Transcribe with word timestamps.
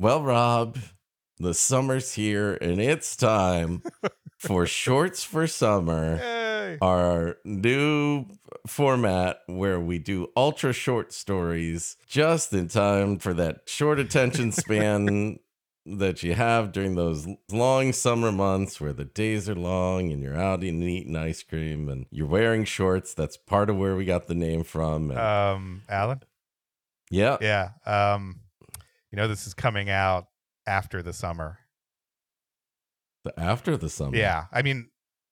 Well, 0.00 0.22
Rob, 0.22 0.78
the 1.38 1.52
summer's 1.52 2.14
here 2.14 2.54
and 2.54 2.80
it's 2.80 3.14
time 3.16 3.82
for 4.38 4.64
Shorts 4.66 5.22
for 5.22 5.46
Summer, 5.46 6.16
Yay. 6.16 6.78
our 6.80 7.36
new 7.44 8.24
format 8.66 9.40
where 9.46 9.78
we 9.78 9.98
do 9.98 10.28
ultra 10.34 10.72
short 10.72 11.12
stories 11.12 11.98
just 12.08 12.54
in 12.54 12.68
time 12.68 13.18
for 13.18 13.34
that 13.34 13.64
short 13.66 13.98
attention 13.98 14.52
span 14.52 15.38
that 15.84 16.22
you 16.22 16.32
have 16.32 16.72
during 16.72 16.94
those 16.94 17.28
long 17.52 17.92
summer 17.92 18.32
months 18.32 18.80
where 18.80 18.94
the 18.94 19.04
days 19.04 19.50
are 19.50 19.54
long 19.54 20.10
and 20.10 20.22
you're 20.22 20.34
out 20.34 20.62
and 20.62 20.82
eating 20.82 21.14
ice 21.14 21.42
cream 21.42 21.90
and 21.90 22.06
you're 22.10 22.26
wearing 22.26 22.64
shorts. 22.64 23.12
That's 23.12 23.36
part 23.36 23.68
of 23.68 23.76
where 23.76 23.94
we 23.96 24.06
got 24.06 24.28
the 24.28 24.34
name 24.34 24.64
from. 24.64 25.10
And 25.10 25.20
Um, 25.20 25.82
Alan? 25.90 26.22
yeah. 27.10 27.36
Yeah. 27.42 27.72
Um, 27.84 28.40
you 29.10 29.16
know, 29.16 29.28
this 29.28 29.46
is 29.46 29.54
coming 29.54 29.88
out 29.90 30.26
after 30.66 31.02
the 31.02 31.12
summer. 31.12 31.58
the- 33.24 33.38
After 33.38 33.76
the 33.76 33.88
summer. 33.90 34.16
Yeah. 34.16 34.46
I 34.52 34.62
mean, 34.62 34.88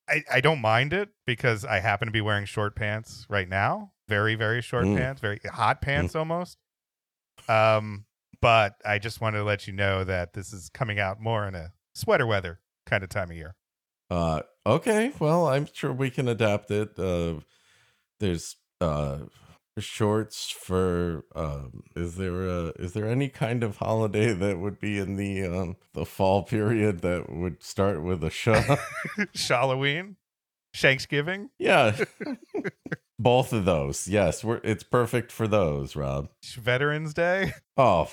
I, 0.09 0.23
I 0.31 0.41
don't 0.41 0.61
mind 0.61 0.93
it 0.93 1.09
because 1.27 1.65
I 1.65 1.79
happen 1.81 2.07
to 2.07 2.13
be 2.13 2.21
wearing 2.21 2.45
short 2.45 2.77
pants 2.77 3.27
right 3.31 3.49
now. 3.49 3.93
Very, 4.09 4.35
very 4.35 4.61
short 4.63 4.85
Mm. 4.85 4.97
pants, 4.97 5.21
very 5.21 5.41
hot 5.51 5.81
pants 5.83 6.15
almost. 6.15 6.59
Um, 7.49 8.05
but 8.41 8.75
I 8.85 8.99
just 8.99 9.21
wanted 9.21 9.39
to 9.39 9.45
let 9.45 9.67
you 9.67 9.73
know 9.73 10.05
that 10.05 10.33
this 10.35 10.53
is 10.53 10.71
coming 10.71 10.99
out 10.99 11.21
more 11.21 11.47
in 11.47 11.55
a 11.55 11.73
sweater 11.95 12.27
weather 12.27 12.61
kind 12.87 13.03
of 13.03 13.11
time 13.11 13.31
of 13.31 13.37
year. 13.37 13.55
Uh, 14.11 14.43
okay. 14.67 15.13
Well, 15.19 15.47
I'm 15.49 15.67
sure 15.73 15.93
we 15.93 16.11
can 16.11 16.29
adapt 16.29 16.71
it. 16.71 16.99
Uh, 16.99 17.41
there's 18.21 18.57
uh 18.81 19.19
shorts 19.81 20.51
for 20.51 21.25
um 21.35 21.83
is 21.97 22.17
there 22.17 22.47
a 22.49 22.67
is 22.79 22.93
there 22.93 23.07
any 23.09 23.29
kind 23.29 23.63
of 23.63 23.77
holiday 23.79 24.33
that 24.33 24.59
would 24.59 24.79
be 24.79 24.99
in 24.99 25.17
the 25.17 25.45
um 25.45 25.77
the 25.95 26.05
fall 26.05 26.43
period 26.43 27.01
that 27.01 27.31
would 27.31 27.63
start 27.63 28.03
with 28.03 28.23
a 28.25 28.31
sh 28.31 28.49
Halloween, 29.49 30.17
Thanksgiving, 30.75 31.51
yeah. 31.59 31.97
Both 33.19 33.53
of 33.53 33.65
those. 33.65 34.07
Yes 34.07 34.45
we're 34.45 34.61
it's 34.63 34.85
perfect 34.85 35.33
for 35.33 35.49
those 35.49 35.97
rob. 35.97 36.29
Veterans 36.57 37.15
Day. 37.15 37.53
oh 37.77 38.09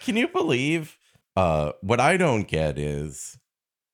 can 0.00 0.16
you 0.16 0.28
believe 0.28 0.96
uh 1.36 1.72
what 1.80 2.00
i 2.00 2.16
don't 2.16 2.48
get 2.48 2.78
is 2.78 3.38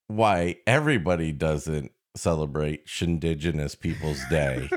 why 0.08 0.56
everybody 0.66 1.32
doesn't 1.32 1.92
celebrate 2.16 2.86
shindigenous 2.86 3.78
people's 3.78 4.20
day 4.30 4.68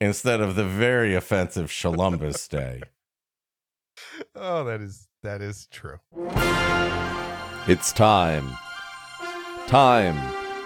instead 0.00 0.40
of 0.40 0.54
the 0.54 0.64
very 0.64 1.14
offensive 1.14 1.74
Columbus 1.80 2.46
Day. 2.48 2.82
oh, 4.34 4.64
that 4.64 4.80
is 4.80 5.08
that 5.22 5.42
is 5.42 5.66
true. 5.70 5.98
It's 7.66 7.92
time. 7.92 8.48
Time 9.66 10.16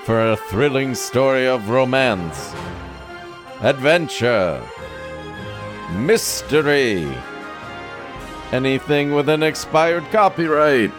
for 0.05 0.31
a 0.31 0.37
thrilling 0.37 0.95
story 0.95 1.47
of 1.47 1.69
romance, 1.69 2.53
adventure, 3.61 4.63
mystery, 5.93 7.09
anything 8.53 9.15
with 9.15 9.29
an 9.29 9.43
expired 9.43 10.05
copyright. 10.13 10.93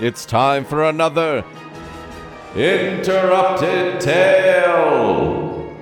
It's 0.00 0.26
time 0.26 0.64
for 0.64 0.84
another 0.84 1.42
Interrupted 2.56 4.00
Tale. 4.00 5.76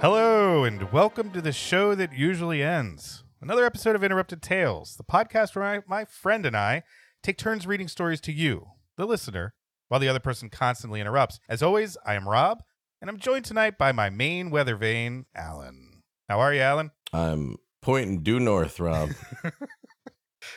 Hello, 0.00 0.62
and 0.62 0.92
welcome 0.92 1.32
to 1.32 1.40
the 1.40 1.50
show 1.50 1.96
that 1.96 2.12
usually 2.12 2.62
ends. 2.62 3.24
Another 3.40 3.66
episode 3.66 3.96
of 3.96 4.04
Interrupted 4.04 4.40
Tales, 4.40 4.94
the 4.94 5.02
podcast 5.02 5.56
where 5.56 5.64
I, 5.64 5.80
my 5.88 6.04
friend 6.04 6.46
and 6.46 6.56
I 6.56 6.84
take 7.24 7.38
turns 7.38 7.66
reading 7.66 7.88
stories 7.88 8.20
to 8.20 8.30
you, 8.32 8.68
the 8.96 9.04
listener, 9.04 9.52
while 9.88 9.98
the 9.98 10.06
other 10.06 10.20
person 10.20 10.48
constantly 10.48 11.00
interrupts. 11.00 11.40
As 11.48 11.60
always, 11.60 11.96
I 12.06 12.14
am 12.14 12.28
Rob, 12.28 12.62
and 13.00 13.10
I'm 13.10 13.18
joined 13.18 13.44
tonight 13.44 13.76
by 13.76 13.90
my 13.90 14.10
main 14.10 14.50
weather 14.50 14.76
vane, 14.76 15.26
Alan. 15.34 16.02
How 16.28 16.38
are 16.38 16.54
you, 16.54 16.60
Alan? 16.60 16.92
I'm 17.12 17.56
pointing 17.82 18.22
due 18.22 18.38
north, 18.38 18.78
Rob. 18.78 19.10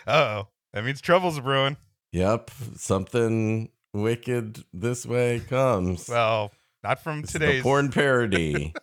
Uh 0.08 0.12
oh, 0.12 0.48
that 0.72 0.86
means 0.86 1.02
trouble's 1.02 1.40
brewing. 1.40 1.76
yep, 2.12 2.52
something 2.78 3.70
wicked 3.94 4.64
this 4.74 5.06
way 5.06 5.40
comes. 5.40 6.10
Well, 6.10 6.52
not 6.84 7.02
from 7.02 7.20
It's 7.20 7.34
today's 7.34 7.60
the 7.60 7.64
porn 7.64 7.92
parody. 7.92 8.74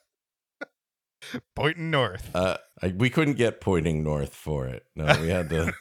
pointing 1.55 1.91
north. 1.91 2.35
uh, 2.35 2.57
I, 2.83 2.89
we 2.89 3.11
couldn't 3.11 3.35
get 3.35 3.61
pointing 3.61 4.03
north 4.03 4.35
for 4.35 4.67
it. 4.67 4.85
No, 4.97 5.05
we 5.21 5.29
had 5.29 5.51
to. 5.51 5.73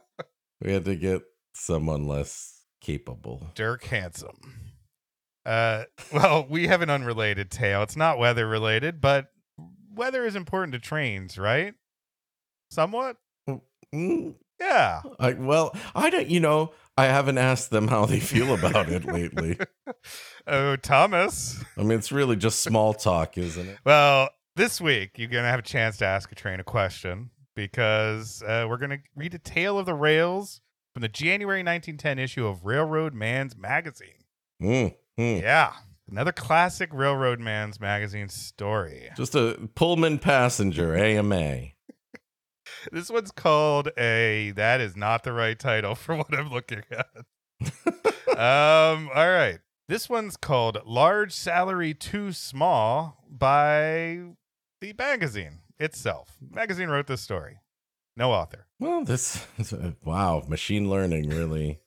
we 0.60 0.72
had 0.72 0.84
to 0.84 0.96
get 0.96 1.22
someone 1.54 2.06
less 2.06 2.62
capable. 2.80 3.46
Dirk 3.54 3.84
Handsome. 3.84 4.38
Uh, 5.46 5.84
well, 6.12 6.46
we 6.48 6.66
have 6.66 6.82
an 6.82 6.90
unrelated 6.90 7.50
tale. 7.50 7.82
It's 7.82 7.96
not 7.96 8.18
weather 8.18 8.46
related, 8.46 9.00
but 9.00 9.28
weather 9.94 10.24
is 10.26 10.36
important 10.36 10.72
to 10.72 10.78
trains, 10.78 11.38
right? 11.38 11.74
Somewhat. 12.70 13.16
Mm, 13.94 14.34
Yeah. 14.60 15.02
I, 15.18 15.32
well, 15.32 15.74
I 15.94 16.10
don't. 16.10 16.28
You 16.28 16.40
know, 16.40 16.72
I 16.96 17.06
haven't 17.06 17.38
asked 17.38 17.70
them 17.70 17.88
how 17.88 18.06
they 18.06 18.20
feel 18.20 18.54
about 18.54 18.88
it 18.88 19.04
lately. 19.04 19.58
oh, 20.46 20.76
Thomas. 20.76 21.62
I 21.76 21.82
mean, 21.82 21.98
it's 21.98 22.12
really 22.12 22.36
just 22.36 22.60
small 22.60 22.94
talk, 22.94 23.36
isn't 23.36 23.68
it? 23.68 23.78
Well, 23.84 24.30
this 24.56 24.80
week 24.80 25.18
you're 25.18 25.28
gonna 25.28 25.50
have 25.50 25.58
a 25.58 25.62
chance 25.62 25.96
to 25.98 26.06
ask 26.06 26.30
a 26.30 26.34
train 26.34 26.60
a 26.60 26.64
question 26.64 27.30
because 27.56 28.42
uh, 28.42 28.66
we're 28.68 28.78
gonna 28.78 29.00
read 29.16 29.34
a 29.34 29.38
tale 29.38 29.78
of 29.78 29.86
the 29.86 29.94
rails 29.94 30.60
from 30.92 31.02
the 31.02 31.08
January 31.08 31.58
1910 31.60 32.18
issue 32.18 32.46
of 32.46 32.64
Railroad 32.64 33.14
Man's 33.14 33.56
Magazine. 33.56 34.24
Mm, 34.62 34.94
mm. 35.18 35.42
Yeah. 35.42 35.72
Another 36.08 36.32
classic 36.32 36.90
Railroad 36.92 37.40
Man's 37.40 37.80
Magazine 37.80 38.28
story. 38.28 39.10
Just 39.16 39.34
a 39.34 39.68
Pullman 39.74 40.18
passenger, 40.18 40.94
AMA. 40.94 41.73
This 42.92 43.10
one's 43.10 43.30
called 43.30 43.90
a. 43.98 44.52
That 44.52 44.80
is 44.80 44.96
not 44.96 45.24
the 45.24 45.32
right 45.32 45.58
title 45.58 45.94
for 45.94 46.16
what 46.16 46.32
I'm 46.34 46.50
looking 46.50 46.82
at. 46.90 47.08
um. 48.38 49.10
All 49.14 49.30
right. 49.30 49.58
This 49.88 50.08
one's 50.08 50.36
called 50.36 50.78
"Large 50.86 51.32
Salary 51.32 51.94
Too 51.94 52.32
Small" 52.32 53.24
by 53.30 54.20
the 54.80 54.94
magazine 54.98 55.60
itself. 55.78 56.36
magazine 56.50 56.88
wrote 56.88 57.06
this 57.06 57.20
story. 57.20 57.58
No 58.16 58.32
author. 58.32 58.66
Well, 58.78 59.04
this 59.04 59.46
is 59.58 59.72
a, 59.72 59.96
wow, 60.04 60.44
machine 60.48 60.88
learning 60.88 61.28
really 61.30 61.80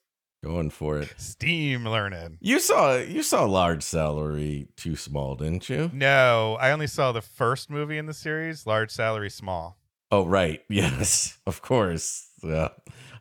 going 0.44 0.70
for 0.70 0.98
it. 0.98 1.12
Steam 1.16 1.88
learning. 1.88 2.38
You 2.40 2.60
saw 2.60 2.96
you 2.96 3.22
saw 3.22 3.44
large 3.44 3.82
salary 3.82 4.68
too 4.76 4.94
small, 4.94 5.34
didn't 5.34 5.68
you? 5.68 5.90
No, 5.92 6.56
I 6.60 6.70
only 6.70 6.86
saw 6.86 7.12
the 7.12 7.22
first 7.22 7.70
movie 7.70 7.98
in 7.98 8.06
the 8.06 8.14
series. 8.14 8.66
Large 8.66 8.90
Salary 8.90 9.30
Small. 9.30 9.78
Oh, 10.10 10.26
right. 10.26 10.62
Yes, 10.68 11.38
of 11.46 11.62
course. 11.62 12.28
Yeah. 12.42 12.68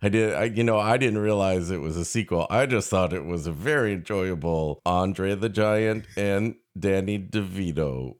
I 0.01 0.09
did 0.09 0.33
I 0.33 0.43
you 0.45 0.63
know, 0.63 0.77
I 0.77 0.97
didn't 0.97 1.19
realize 1.19 1.71
it 1.71 1.81
was 1.81 1.97
a 1.97 2.05
sequel. 2.05 2.45
I 2.49 2.65
just 2.65 2.89
thought 2.89 3.13
it 3.13 3.25
was 3.25 3.47
a 3.47 3.51
very 3.51 3.93
enjoyable 3.93 4.79
Andre 4.85 5.33
the 5.35 5.49
Giant 5.49 6.05
and 6.15 6.55
Danny 6.77 7.17
DeVito 7.17 8.17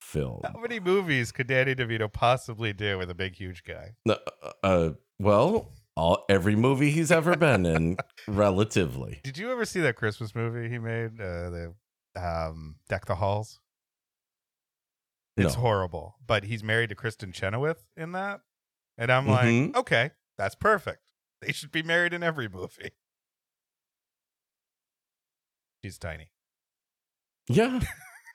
film. 0.00 0.40
How 0.44 0.60
many 0.60 0.80
movies 0.80 1.30
could 1.30 1.46
Danny 1.46 1.74
DeVito 1.74 2.10
possibly 2.10 2.72
do 2.72 2.98
with 2.98 3.10
a 3.10 3.14
big, 3.14 3.34
huge 3.34 3.64
guy? 3.64 3.92
Uh, 4.08 4.16
uh 4.62 4.90
well, 5.18 5.72
all 5.96 6.24
every 6.28 6.56
movie 6.56 6.90
he's 6.90 7.12
ever 7.12 7.36
been 7.36 7.66
in 7.66 7.96
relatively. 8.28 9.20
Did 9.24 9.38
you 9.38 9.50
ever 9.50 9.64
see 9.64 9.80
that 9.80 9.96
Christmas 9.96 10.34
movie 10.34 10.68
he 10.68 10.78
made? 10.78 11.20
Uh, 11.20 11.50
the 11.50 11.74
um, 12.16 12.76
Deck 12.88 13.06
the 13.06 13.14
Halls. 13.14 13.60
It's 15.36 15.54
No. 15.56 15.60
horrible, 15.62 16.16
but 16.24 16.44
he's 16.44 16.62
married 16.62 16.90
to 16.90 16.94
Kristin 16.94 17.32
Chenoweth 17.34 17.84
in 17.96 18.12
that, 18.12 18.40
and 18.96 19.10
I'm 19.10 19.26
Mhm. 19.26 19.66
like, 19.72 19.76
okay, 19.76 20.10
that's 20.38 20.54
perfect. 20.54 21.00
They 21.40 21.52
should 21.52 21.72
be 21.72 21.82
married 21.82 22.12
in 22.14 22.22
every 22.22 22.48
movie. 22.48 22.92
She's 25.84 25.98
tiny. 25.98 26.30
Yeah. 27.48 27.80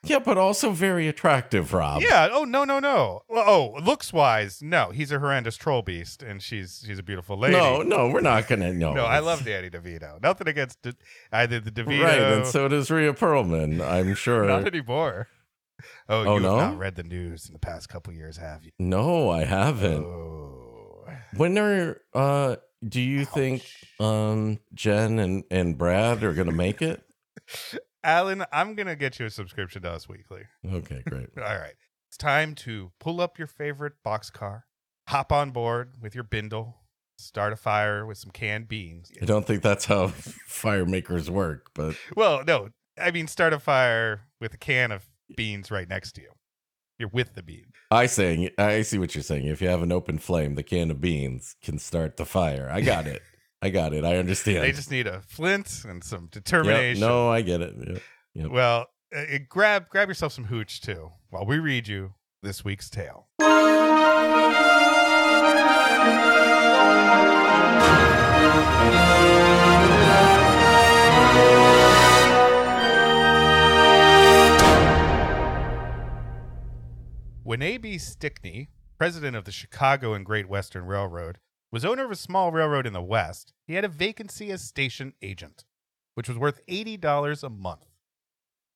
Yeah, 0.02 0.18
but 0.20 0.38
also 0.38 0.70
very 0.70 1.08
attractive, 1.08 1.74
Rob. 1.74 2.00
yeah. 2.00 2.28
Oh 2.32 2.44
no 2.44 2.64
no 2.64 2.78
no. 2.78 3.20
Well, 3.28 3.44
oh, 3.46 3.80
looks 3.82 4.14
wise, 4.14 4.62
no. 4.62 4.90
He's 4.92 5.12
a 5.12 5.18
horrendous 5.18 5.56
troll 5.58 5.82
beast, 5.82 6.22
and 6.22 6.40
she's 6.42 6.82
she's 6.86 6.98
a 6.98 7.02
beautiful 7.02 7.36
lady. 7.36 7.56
No, 7.56 7.82
no, 7.82 8.08
we're 8.08 8.22
not 8.22 8.48
gonna 8.48 8.72
no. 8.72 8.94
no. 8.94 9.04
I 9.04 9.18
love 9.18 9.44
Danny 9.44 9.68
DeVito. 9.68 10.22
Nothing 10.22 10.48
against 10.48 10.80
De- 10.80 10.94
either 11.32 11.60
the 11.60 11.70
DeVito. 11.70 12.02
Right, 12.02 12.18
and 12.18 12.46
so 12.46 12.66
does 12.66 12.90
Rhea 12.90 13.12
Perlman, 13.12 13.86
I'm 13.86 14.14
sure. 14.14 14.46
Not 14.46 14.66
anymore. 14.66 15.28
Oh, 16.08 16.24
Oh, 16.24 16.34
you 16.36 16.40
no? 16.42 16.58
have 16.58 16.70
not 16.72 16.78
read 16.78 16.94
the 16.96 17.02
news 17.02 17.46
in 17.46 17.52
the 17.52 17.58
past 17.58 17.88
couple 17.88 18.12
years, 18.12 18.36
have 18.36 18.64
you? 18.64 18.72
no, 18.78 19.28
I 19.30 19.44
haven't. 19.44 20.04
Oh. 20.04 21.04
When 21.36 21.58
are 21.58 22.00
uh 22.14 22.56
do 22.86 23.00
you 23.00 23.24
think 23.24 23.64
um 23.98 24.58
Jen 24.74 25.18
and, 25.18 25.44
and 25.50 25.76
Brad 25.78 26.22
are 26.24 26.32
gonna 26.32 26.52
make 26.52 26.82
it? 26.82 27.02
Alan, 28.02 28.44
I'm 28.50 28.74
going 28.76 28.86
to 28.86 28.96
get 28.96 29.18
you 29.18 29.26
a 29.26 29.30
subscription 29.30 29.82
to 29.82 29.90
Us 29.90 30.08
Weekly. 30.08 30.44
Okay, 30.66 31.02
great. 31.06 31.28
All 31.36 31.42
right. 31.58 31.74
It's 32.08 32.16
time 32.16 32.54
to 32.54 32.92
pull 32.98 33.20
up 33.20 33.36
your 33.38 33.46
favorite 33.46 33.92
boxcar, 34.06 34.62
hop 35.08 35.30
on 35.32 35.50
board 35.50 35.96
with 36.00 36.14
your 36.14 36.24
bindle, 36.24 36.78
start 37.18 37.52
a 37.52 37.56
fire 37.56 38.06
with 38.06 38.16
some 38.16 38.30
canned 38.30 38.68
beans. 38.68 39.12
I 39.20 39.26
don't 39.26 39.46
think 39.46 39.62
that's 39.62 39.84
how 39.84 40.06
fire 40.46 40.86
makers 40.86 41.30
work, 41.30 41.70
but 41.74 41.94
Well, 42.16 42.42
no, 42.46 42.70
I 42.98 43.10
mean 43.10 43.26
start 43.26 43.52
a 43.52 43.58
fire 43.58 44.22
with 44.40 44.54
a 44.54 44.58
can 44.58 44.92
of 44.92 45.09
beans 45.36 45.70
right 45.70 45.88
next 45.88 46.12
to 46.12 46.22
you. 46.22 46.30
You're 46.98 47.08
with 47.08 47.34
the 47.34 47.42
bean. 47.42 47.66
I 47.90 48.06
saying 48.06 48.50
I 48.58 48.82
see 48.82 48.98
what 48.98 49.14
you're 49.14 49.22
saying. 49.22 49.46
If 49.46 49.62
you 49.62 49.68
have 49.68 49.82
an 49.82 49.90
open 49.92 50.18
flame, 50.18 50.54
the 50.54 50.62
can 50.62 50.90
of 50.90 51.00
beans 51.00 51.56
can 51.62 51.78
start 51.78 52.16
the 52.18 52.26
fire. 52.26 52.68
I 52.70 52.82
got 52.82 53.06
it. 53.06 53.22
I 53.62 53.70
got 53.70 53.92
it. 53.94 54.04
I 54.04 54.16
understand. 54.18 54.62
They 54.64 54.72
just 54.72 54.90
need 54.90 55.06
a 55.06 55.22
flint 55.22 55.84
and 55.88 56.04
some 56.04 56.24
Yep, 56.24 56.30
determination. 56.32 57.00
no, 57.00 57.30
I 57.30 57.40
get 57.40 57.60
it. 57.62 57.74
Yep. 57.86 58.02
Yep. 58.34 58.50
Well, 58.50 58.86
uh, 59.16 59.24
grab 59.48 59.88
grab 59.88 60.08
yourself 60.08 60.32
some 60.32 60.44
hooch 60.44 60.80
too 60.82 61.10
while 61.30 61.46
we 61.46 61.58
read 61.58 61.88
you 61.88 62.14
this 62.42 62.64
week's 62.64 62.90
tale. 62.90 63.28
When 77.50 77.62
A.B. 77.62 77.98
Stickney, 77.98 78.68
president 78.96 79.34
of 79.34 79.44
the 79.44 79.50
Chicago 79.50 80.14
and 80.14 80.24
Great 80.24 80.48
Western 80.48 80.84
Railroad, 80.84 81.38
was 81.72 81.84
owner 81.84 82.04
of 82.04 82.12
a 82.12 82.14
small 82.14 82.52
railroad 82.52 82.86
in 82.86 82.92
the 82.92 83.02
West, 83.02 83.52
he 83.66 83.74
had 83.74 83.84
a 83.84 83.88
vacancy 83.88 84.52
as 84.52 84.62
station 84.62 85.14
agent, 85.20 85.64
which 86.14 86.28
was 86.28 86.38
worth 86.38 86.64
$80 86.68 87.42
a 87.42 87.50
month. 87.50 87.86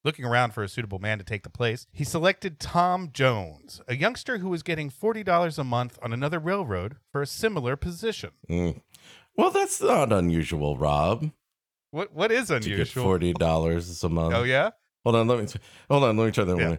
Looking 0.02 0.24
around 0.24 0.54
for 0.54 0.64
a 0.64 0.68
suitable 0.68 0.98
man 0.98 1.18
to 1.18 1.24
take 1.24 1.44
the 1.44 1.50
place, 1.50 1.86
he 1.92 2.02
selected 2.02 2.58
Tom 2.58 3.10
Jones, 3.12 3.80
a 3.86 3.94
youngster 3.94 4.38
who 4.38 4.48
was 4.48 4.64
getting 4.64 4.90
$40 4.90 5.56
a 5.56 5.62
month 5.62 5.96
on 6.02 6.12
another 6.12 6.40
railroad 6.40 6.96
for 7.12 7.22
a 7.22 7.28
similar 7.28 7.76
position. 7.76 8.32
Mm. 8.50 8.82
Well, 9.36 9.52
that's 9.52 9.80
not 9.80 10.12
unusual, 10.12 10.76
Rob. 10.76 11.30
What 11.92 12.12
what 12.12 12.32
is 12.32 12.48
To 12.48 12.54
get 12.58 12.64
unusual? 12.72 13.04
forty 13.04 13.34
dollars 13.34 14.02
a 14.02 14.08
month. 14.08 14.34
oh 14.34 14.42
yeah? 14.42 14.70
Hold 15.04 15.14
on, 15.14 15.28
let 15.28 15.38
me 15.38 15.46
hold 15.88 16.02
on. 16.02 16.16
Let 16.16 16.26
me 16.26 16.32
try 16.32 16.42
that 16.42 16.58
Yeah. 16.58 16.68
one. 16.70 16.78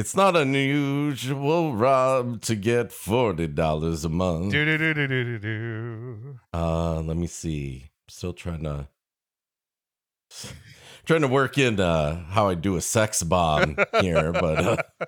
It's 0.00 0.16
not 0.16 0.34
unusual, 0.34 1.74
Rob, 1.76 2.40
to 2.42 2.54
get 2.54 2.90
forty 2.90 3.46
dollars 3.46 4.02
a 4.02 4.08
month. 4.08 4.50
Do 4.50 4.64
do 4.64 4.78
do 4.78 4.94
do 4.94 5.06
do 5.06 5.38
do. 5.38 6.40
Uh, 6.54 7.00
let 7.00 7.18
me 7.18 7.26
see. 7.26 7.90
Still 8.08 8.32
trying 8.32 8.62
to 8.62 8.88
trying 11.04 11.20
to 11.20 11.28
work 11.28 11.58
in 11.58 11.78
uh 11.78 12.24
how 12.30 12.48
I 12.48 12.54
do 12.54 12.76
a 12.76 12.80
sex 12.80 13.22
bomb 13.22 13.76
here, 14.00 14.32
but 14.32 14.64
uh, 14.64 14.76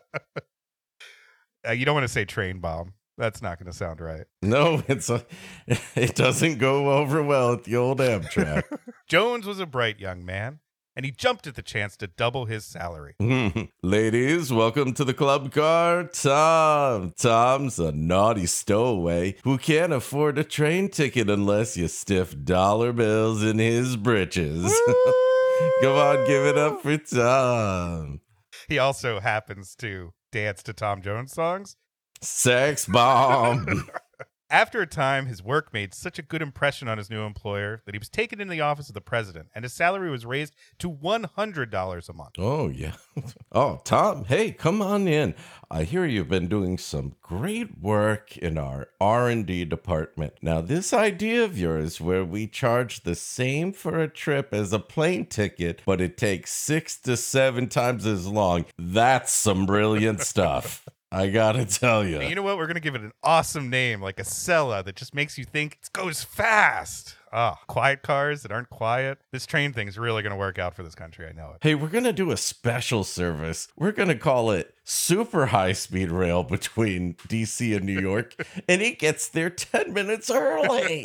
Uh, 1.67 1.73
you 1.73 1.87
don't 1.87 1.95
want 1.95 2.05
to 2.05 2.13
say 2.13 2.25
train 2.27 2.59
bomb. 2.59 2.93
That's 3.17 3.41
not 3.41 3.59
going 3.59 3.71
to 3.71 3.77
sound 3.77 4.01
right. 4.01 4.25
no, 4.43 4.83
it's 4.89 5.09
a, 5.09 5.25
it 5.95 6.17
doesn't 6.17 6.59
go 6.59 6.91
over 6.93 7.23
well 7.23 7.53
at 7.55 7.65
the 7.65 7.77
old 7.77 8.01
Amtrak. 8.01 8.65
Jones 9.09 9.47
was 9.47 9.61
a 9.61 9.67
bright 9.67 10.01
young 10.01 10.25
man, 10.25 10.59
and 10.95 11.05
he 11.05 11.11
jumped 11.11 11.47
at 11.47 11.55
the 11.55 11.63
chance 11.63 11.97
to 11.97 12.07
double 12.07 12.47
his 12.47 12.65
salary. 12.65 13.15
Ladies, 13.83 14.53
welcome 14.53 14.93
to 14.95 15.05
the 15.05 15.15
club 15.15 15.53
car. 15.53 16.05
Tom. 16.05 17.13
Tom's 17.17 17.79
a 17.79 17.93
naughty 17.93 18.47
stowaway 18.47 19.37
who 19.45 19.59
can't 19.59 19.93
afford 19.93 20.39
a 20.39 20.45
train 20.45 20.89
ticket 20.89 21.31
unless 21.31 21.77
you 21.77 21.89
stiff 21.89 22.35
dollar 22.45 22.93
bills 22.93 23.43
in 23.43 23.59
his 23.59 23.97
britches. 23.97 24.65
Come 25.83 25.97
on, 25.97 26.27
give 26.27 26.45
it 26.47 26.59
up 26.59 26.83
for 26.83 26.97
Tom. 26.99 28.21
He 28.69 28.79
also 28.79 29.21
happens 29.21 29.75
to 29.77 30.13
dance 30.31 30.63
to 30.65 30.73
Tom 30.73 31.03
Jones 31.03 31.33
songs. 31.33 31.77
Sex 32.21 32.87
bomb. 32.87 33.89
After 34.53 34.83
a 34.83 34.87
time, 34.87 35.29
his 35.29 35.43
work 35.43 35.73
made 35.73 35.95
such 35.95 36.19
a 36.19 36.23
good 36.23 36.43
impression 36.43 36.87
on 36.87 36.99
his 36.99 37.09
new 37.09 37.23
employer 37.23 37.81
that 37.87 37.95
he 37.95 37.99
was 37.99 38.11
taken 38.11 38.39
into 38.39 38.51
the 38.51 38.61
office 38.61 38.91
of 38.91 38.95
the 38.95 39.01
president, 39.01 39.49
and 39.55 39.65
his 39.65 39.73
salary 39.73 40.11
was 40.11 40.27
raised 40.27 40.55
to 40.81 40.93
$100 40.93 42.09
a 42.09 42.13
month. 42.13 42.35
Oh 42.37 42.69
yeah. 42.69 42.93
Oh, 43.55 43.83
Tom, 43.85 44.25
hey, 44.25 44.51
come 44.51 44.81
on 44.81 45.07
in. 45.07 45.35
I 45.71 45.85
hear 45.85 46.07
you've 46.07 46.31
been 46.31 46.49
doing 46.49 46.79
some 46.79 47.17
great 47.21 47.79
work 47.79 48.39
in 48.39 48.57
our 48.57 48.89
R&D 48.99 49.67
department. 49.67 50.33
Now, 50.41 50.63
this 50.63 50.95
idea 50.95 51.45
of 51.45 51.59
yours 51.59 52.01
where 52.01 52.25
we 52.25 52.47
charge 52.47 53.03
the 53.03 53.15
same 53.15 53.75
for 53.75 54.01
a 54.01 54.09
trip 54.09 54.55
as 54.55 54.73
a 54.73 54.79
plane 54.79 55.27
ticket, 55.27 55.83
but 55.85 56.01
it 56.01 56.17
takes 56.17 56.51
6 56.53 56.97
to 57.01 57.15
7 57.15 57.69
times 57.69 58.07
as 58.07 58.27
long. 58.27 58.65
That's 58.79 59.33
some 59.33 59.67
brilliant 59.67 60.21
stuff. 60.23 60.89
I 61.13 61.29
got 61.29 61.53
to 61.53 61.67
tell 61.67 62.07
you. 62.07 62.23
You 62.23 62.35
know 62.35 62.43
what? 62.43 62.57
We're 62.57 62.67
to 62.75 62.81
give 62.81 62.95
it 62.95 63.03
an 63.03 63.13
awesome 63.23 63.69
name, 63.69 64.01
like 64.01 64.17
Acela 64.17 64.83
that 64.85 64.97
just 64.97 65.15
makes 65.15 65.37
you 65.37 65.45
think 65.45 65.79
it 65.83 65.93
goes 65.93 66.25
fast. 66.25 67.17
Ah, 67.31 67.61
quiet 67.67 68.03
cars 68.03 68.43
that 68.43 68.51
aren't 68.51 68.71
quiet. 68.71 69.19
This 69.31 69.45
train 69.45 69.75
thing's 69.75 69.99
really 69.99 70.23
to 70.33 70.39
work 70.39 70.59
out 70.59 70.75
for 70.75 70.83
this 70.83 70.95
country. 70.95 71.27
I 71.29 71.33
know 71.33 71.51
it. 71.51 71.59
Hey, 71.61 71.75
we're 71.75 71.89
to 72.05 72.15
do 72.15 72.31
a 72.31 72.37
special 72.39 73.05
service. 73.05 73.69
We're 73.77 73.93
to 74.09 74.15
call 74.15 74.51
it 74.53 74.75
super 74.85 75.47
high 75.47 75.73
speed 75.73 76.11
rail 76.11 76.43
between 76.43 77.15
DC 77.29 77.77
and 77.77 77.85
New 77.85 78.01
York, 78.01 78.35
and 78.69 78.81
it 78.81 78.99
gets 78.99 79.29
there 79.29 79.51
10 79.51 79.93
minutes 79.93 80.31
early. 80.31 81.05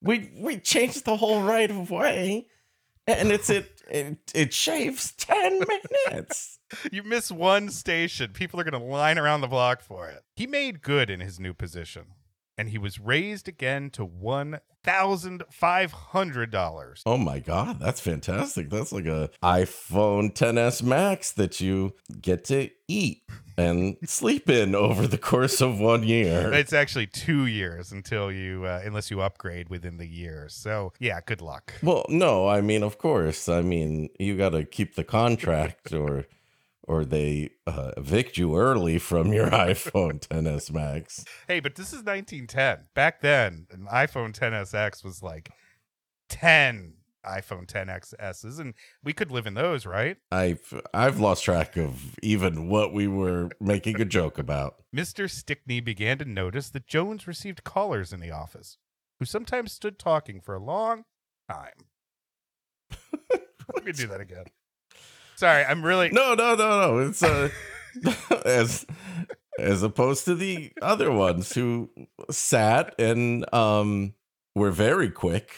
we 0.00 0.30
we 0.38 0.58
changed 0.58 1.04
the 1.04 1.16
whole 1.16 1.42
right 1.42 1.70
of 1.70 1.90
way, 1.90 2.46
and 3.08 3.32
it's 3.32 3.50
it 3.50 3.82
it, 3.90 4.18
it 4.32 4.54
shaves 4.54 5.12
10 5.12 5.60
minutes. 6.04 6.60
You 6.90 7.02
miss 7.02 7.30
one 7.30 7.68
station, 7.68 8.30
people 8.32 8.58
are 8.60 8.64
going 8.64 8.80
to 8.80 8.86
line 8.86 9.18
around 9.18 9.40
the 9.40 9.48
block 9.48 9.82
for 9.82 10.08
it. 10.08 10.22
He 10.36 10.46
made 10.46 10.82
good 10.82 11.10
in 11.10 11.20
his 11.20 11.38
new 11.38 11.54
position, 11.54 12.06
and 12.56 12.70
he 12.70 12.78
was 12.78 12.98
raised 12.98 13.48
again 13.48 13.90
to 13.90 14.06
$1,500. 14.06 17.02
Oh 17.06 17.16
my 17.16 17.38
god, 17.38 17.78
that's 17.80 18.00
fantastic. 18.00 18.70
That's 18.70 18.92
like 18.92 19.06
a 19.06 19.30
iPhone 19.42 20.34
10s 20.34 20.82
Max 20.82 21.32
that 21.32 21.60
you 21.60 21.94
get 22.20 22.44
to 22.44 22.70
eat 22.88 23.22
and 23.56 23.96
sleep 24.04 24.48
in 24.48 24.74
over 24.74 25.06
the 25.06 25.18
course 25.18 25.60
of 25.60 25.78
one 25.78 26.02
year. 26.02 26.52
It's 26.52 26.72
actually 26.72 27.06
two 27.06 27.46
years 27.46 27.92
until 27.92 28.32
you, 28.32 28.64
uh, 28.64 28.80
unless 28.84 29.10
you 29.10 29.20
upgrade 29.20 29.68
within 29.68 29.98
the 29.98 30.08
year. 30.08 30.48
So, 30.48 30.92
yeah, 30.98 31.20
good 31.24 31.42
luck. 31.42 31.74
Well, 31.82 32.06
no, 32.08 32.48
I 32.48 32.60
mean, 32.60 32.82
of 32.82 32.98
course. 32.98 33.48
I 33.48 33.62
mean, 33.62 34.08
you 34.18 34.36
got 34.36 34.50
to 34.50 34.64
keep 34.64 34.94
the 34.94 35.04
contract, 35.04 35.92
or 35.92 36.26
or 36.84 37.04
they 37.04 37.50
uh, 37.66 37.92
evict 37.96 38.36
you 38.36 38.56
early 38.56 38.98
from 38.98 39.32
your 39.32 39.46
iPhone 39.50 40.20
10s 40.20 40.72
Max. 40.72 41.24
Hey, 41.48 41.60
but 41.60 41.74
this 41.74 41.88
is 41.88 42.04
1910. 42.04 42.88
Back 42.94 43.20
then, 43.20 43.66
an 43.70 43.86
iPhone 43.92 44.32
10SX 44.32 45.04
was 45.04 45.22
like 45.22 45.50
10 46.28 46.94
iPhone 47.24 47.66
10XSs, 47.66 48.58
and 48.58 48.74
we 49.02 49.12
could 49.12 49.30
live 49.30 49.46
in 49.46 49.54
those, 49.54 49.86
right? 49.86 50.16
I've 50.30 50.80
I've 50.92 51.20
lost 51.20 51.44
track 51.44 51.76
of 51.76 52.18
even 52.22 52.68
what 52.68 52.92
we 52.92 53.06
were 53.06 53.50
making 53.60 54.00
a 54.00 54.04
joke 54.04 54.38
about. 54.38 54.76
Mr. 54.94 55.30
Stickney 55.30 55.80
began 55.80 56.18
to 56.18 56.24
notice 56.24 56.70
that 56.70 56.86
Jones 56.86 57.26
received 57.26 57.64
callers 57.64 58.12
in 58.12 58.20
the 58.20 58.30
office, 58.30 58.78
who 59.18 59.24
sometimes 59.24 59.72
stood 59.72 59.98
talking 59.98 60.40
for 60.40 60.54
a 60.54 60.62
long 60.62 61.04
time. 61.48 61.86
Let 63.74 63.84
me 63.84 63.92
do 63.92 64.06
that 64.08 64.20
again. 64.20 64.44
Sorry, 65.42 65.64
I'm 65.64 65.84
really. 65.84 66.08
No, 66.10 66.34
no, 66.34 66.54
no, 66.54 66.80
no. 66.82 66.98
It's 66.98 67.20
uh, 67.20 67.48
as 68.44 68.86
as 69.58 69.82
opposed 69.82 70.24
to 70.26 70.36
the 70.36 70.70
other 70.80 71.10
ones 71.10 71.52
who 71.52 71.90
sat 72.30 72.94
and 72.96 73.52
um 73.52 74.14
were 74.54 74.70
very 74.70 75.10
quick. 75.10 75.50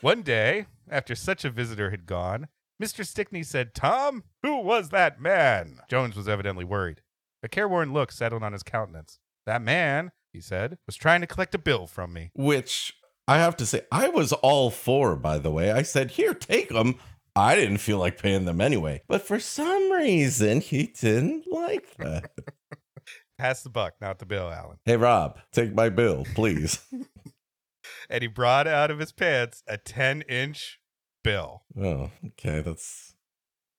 One 0.00 0.22
day, 0.22 0.66
after 0.90 1.14
such 1.14 1.44
a 1.44 1.50
visitor 1.50 1.90
had 1.92 2.04
gone, 2.06 2.48
Mr. 2.82 3.06
Stickney 3.06 3.44
said, 3.44 3.74
Tom, 3.74 4.24
who 4.42 4.58
was 4.60 4.88
that 4.88 5.20
man? 5.20 5.78
Jones 5.88 6.16
was 6.16 6.26
evidently 6.26 6.64
worried. 6.64 7.00
A 7.44 7.48
careworn 7.48 7.92
look 7.92 8.10
settled 8.10 8.42
on 8.42 8.54
his 8.54 8.64
countenance. 8.64 9.20
That 9.46 9.62
man, 9.62 10.10
he 10.32 10.40
said, 10.40 10.78
was 10.84 10.96
trying 10.96 11.20
to 11.20 11.28
collect 11.28 11.54
a 11.54 11.58
bill 11.58 11.86
from 11.86 12.12
me. 12.12 12.32
which 12.34 12.92
I 13.28 13.38
have 13.38 13.56
to 13.58 13.66
say, 13.66 13.82
I 13.92 14.08
was 14.08 14.32
all 14.32 14.70
for, 14.70 15.14
by 15.14 15.38
the 15.38 15.52
way. 15.52 15.70
I 15.70 15.82
said, 15.82 16.12
here, 16.12 16.34
take 16.34 16.70
them. 16.70 16.96
I 17.36 17.54
didn't 17.54 17.78
feel 17.78 17.98
like 17.98 18.20
paying 18.20 18.46
them 18.46 18.60
anyway. 18.60 19.02
But 19.06 19.22
for 19.22 19.38
some 19.38 19.92
reason, 19.92 20.60
he 20.62 20.86
didn't 20.86 21.44
like 21.50 21.94
that. 21.98 22.30
Pass 23.38 23.62
the 23.62 23.68
buck, 23.68 23.94
not 24.00 24.18
the 24.18 24.24
bill, 24.26 24.50
Alan. 24.50 24.78
hey, 24.86 24.96
Rob, 24.96 25.38
take 25.52 25.74
my 25.74 25.90
bill, 25.90 26.24
please. 26.34 26.80
And 28.10 28.22
he 28.22 28.28
brought 28.28 28.66
out 28.66 28.90
of 28.90 28.98
his 28.98 29.12
pants 29.12 29.62
a 29.66 29.76
10 29.78 30.22
inch 30.22 30.80
bill. 31.22 31.62
oh, 31.80 32.10
okay. 32.26 32.60
That's 32.60 33.14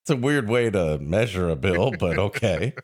it's 0.02 0.10
a 0.10 0.16
weird 0.16 0.48
way 0.48 0.70
to 0.70 0.98
measure 0.98 1.48
a 1.50 1.56
bill, 1.56 1.92
but 1.98 2.18
okay. 2.18 2.74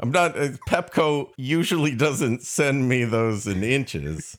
I'm 0.00 0.10
not, 0.10 0.36
uh, 0.38 0.48
Pepco 0.68 1.28
usually 1.36 1.94
doesn't 1.94 2.42
send 2.42 2.88
me 2.88 3.04
those 3.04 3.46
in 3.46 3.62
inches. 3.62 4.36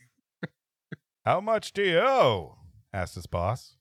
How 1.25 1.39
much 1.41 1.73
do 1.73 1.83
you 1.83 1.99
owe? 1.99 2.57
asked 2.93 3.15
his 3.15 3.27
boss. 3.27 3.75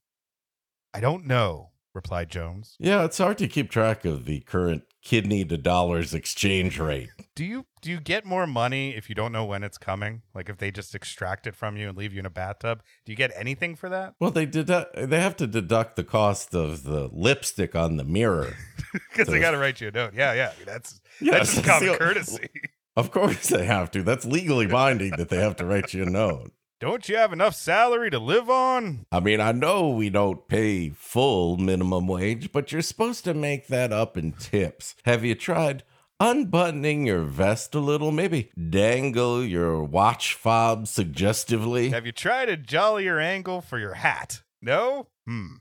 I 0.93 1.01
don't 1.01 1.27
know, 1.27 1.71
replied 1.99 2.31
Jones. 2.31 2.77
Yeah, 2.79 3.05
it's 3.05 3.19
hard 3.19 3.39
to 3.39 3.49
keep 3.49 3.71
track 3.71 4.05
of 4.05 4.25
the 4.25 4.39
current 4.41 4.85
kidney 5.03 5.45
to 5.45 5.59
dollars 5.59 6.15
exchange 6.15 6.79
rate. 6.79 7.11
Do 7.35 7.45
you 7.45 7.67
do 7.83 7.91
you 7.91 7.99
get 7.99 8.25
more 8.25 8.47
money 8.47 8.95
if 8.95 9.09
you 9.09 9.17
don't 9.17 9.33
know 9.33 9.45
when 9.45 9.65
it's 9.65 9.79
coming? 9.79 10.23
Like 10.33 10.49
if 10.49 10.59
they 10.59 10.71
just 10.71 10.95
extract 10.95 11.49
it 11.49 11.57
from 11.57 11.77
you 11.77 11.89
and 11.89 11.99
leave 11.99 12.13
you 12.13 12.21
in 12.21 12.27
a 12.27 12.31
bathtub? 12.31 12.83
Do 13.05 13.11
you 13.11 13.17
get 13.17 13.33
anything 13.35 13.75
for 13.75 13.89
that? 13.89 14.15
Well, 14.21 14.31
they 14.31 14.47
did 14.47 14.69
they 14.69 15.21
have 15.21 15.37
to 15.39 15.49
deduct 15.49 15.97
the 15.97 16.05
cost 16.05 16.55
of 16.55 16.85
the 16.85 17.11
lipstick 17.13 17.75
on 17.75 17.97
the 17.97 18.05
mirror. 18.05 18.55
Because 19.11 19.29
they 19.29 19.39
got 19.39 19.51
to 19.51 19.59
write 19.59 19.83
you 19.83 19.89
a 19.89 19.91
note. 19.91 20.15
Yeah, 20.15 20.33
yeah. 20.33 20.53
That's 20.65 21.01
Yes, 21.21 21.35
that's 21.35 21.55
just 21.57 21.67
common 21.67 21.95
courtesy. 21.97 22.49
Of 22.97 23.11
course 23.11 23.49
they 23.49 23.65
have 23.65 23.91
to. 23.93 24.03
That's 24.03 24.25
legally 24.25 24.67
binding 24.67 25.11
that 25.19 25.29
they 25.29 25.37
have 25.37 25.57
to 25.57 25.67
write 25.67 25.93
you 25.93 26.05
a 26.05 26.07
note. 26.07 26.53
Don't 26.81 27.09
you 27.09 27.17
have 27.17 27.33
enough 27.33 27.57
salary 27.57 28.09
to 28.09 28.21
live 28.21 28.49
on? 28.49 29.05
I 29.11 29.19
mean, 29.19 29.41
I 29.41 29.51
know 29.51 29.89
we 29.89 30.11
don't 30.11 30.47
pay 30.47 30.91
full 30.91 31.57
minimum 31.57 32.07
wage, 32.07 32.53
but 32.53 32.71
you're 32.71 32.83
supposed 32.83 33.25
to 33.25 33.35
make 33.35 33.67
that 33.67 33.93
up 33.93 34.17
in 34.17 34.31
tips. 34.31 34.95
Have 35.05 35.25
you 35.25 35.35
tried 35.35 35.83
unbuttoning 36.21 37.05
your 37.05 37.23
vest 37.23 37.75
a 37.75 37.81
little? 37.81 38.13
Maybe 38.13 38.53
dangle 38.71 39.43
your 39.45 39.83
watch 39.83 40.35
fob 40.35 40.87
suggestively? 40.87 41.91
Have 41.91 42.07
you 42.07 42.13
tried 42.13 42.49
a 42.49 42.57
jollier 42.57 43.19
angle 43.19 43.61
for 43.61 43.81
your 43.81 43.95
hat? 43.95 44.43
No? 44.63 45.09
Hmm. 45.27 45.57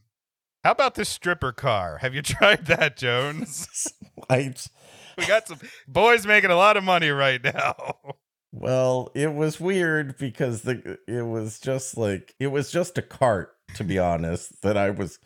How 0.63 0.71
about 0.71 0.93
this 0.93 1.09
stripper 1.09 1.51
car? 1.51 1.97
Have 1.97 2.13
you 2.13 2.21
tried 2.23 2.67
that, 2.67 2.95
Jones? 2.95 3.67
We 5.17 5.25
got 5.25 5.47
some 5.47 5.59
boys 5.87 6.27
making 6.27 6.51
a 6.51 6.55
lot 6.55 6.77
of 6.77 6.83
money 6.83 7.09
right 7.09 7.43
now. 7.43 7.95
well, 8.59 9.11
it 9.15 9.33
was 9.33 9.59
weird 9.59 10.17
because 10.17 10.61
the 10.63 10.99
it 11.07 11.23
was 11.23 11.59
just 11.59 11.97
like 11.97 12.35
it 12.39 12.47
was 12.47 12.71
just 12.71 12.97
a 12.97 13.01
cart, 13.01 13.55
to 13.75 13.83
be 13.83 13.99
honest, 13.99 14.61
that 14.61 14.77
I 14.77 14.89
was 14.89 15.19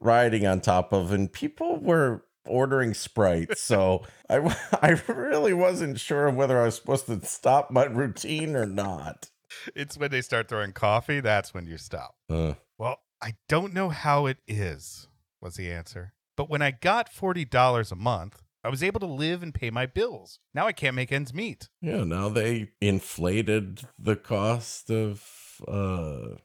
riding 0.00 0.46
on 0.46 0.60
top 0.60 0.92
of, 0.92 1.12
and 1.12 1.32
people 1.32 1.78
were 1.78 2.24
ordering 2.46 2.94
sprites. 2.94 3.62
So 3.62 4.02
I 4.28 4.36
I 4.82 5.00
really 5.06 5.52
wasn't 5.52 6.00
sure 6.00 6.30
whether 6.30 6.60
I 6.60 6.64
was 6.66 6.76
supposed 6.76 7.06
to 7.06 7.24
stop 7.24 7.70
my 7.70 7.84
routine 7.84 8.56
or 8.56 8.66
not. 8.66 9.30
It's 9.74 9.96
when 9.96 10.10
they 10.10 10.20
start 10.20 10.48
throwing 10.48 10.72
coffee, 10.72 11.20
that's 11.20 11.54
when 11.54 11.66
you 11.66 11.78
stop. 11.78 12.14
Uh, 12.28 12.54
Well, 12.78 12.98
I 13.22 13.34
don't 13.48 13.74
know 13.74 13.88
how 13.88 14.26
it 14.26 14.38
is, 14.46 15.08
was 15.40 15.56
the 15.56 15.72
answer. 15.72 16.12
But 16.36 16.50
when 16.50 16.62
I 16.62 16.70
got 16.70 17.12
$40 17.12 17.90
a 17.90 17.96
month, 17.96 18.42
I 18.68 18.70
was 18.70 18.82
able 18.82 19.00
to 19.00 19.06
live 19.06 19.42
and 19.42 19.54
pay 19.54 19.70
my 19.70 19.86
bills. 19.86 20.40
Now 20.52 20.66
I 20.66 20.72
can't 20.72 20.94
make 20.94 21.10
ends 21.10 21.32
meet. 21.32 21.70
yeah, 21.80 22.04
now 22.04 22.28
they 22.28 22.72
inflated 22.82 23.80
the 23.98 24.14
cost 24.14 24.90
of 24.90 25.24
uh 25.66 26.36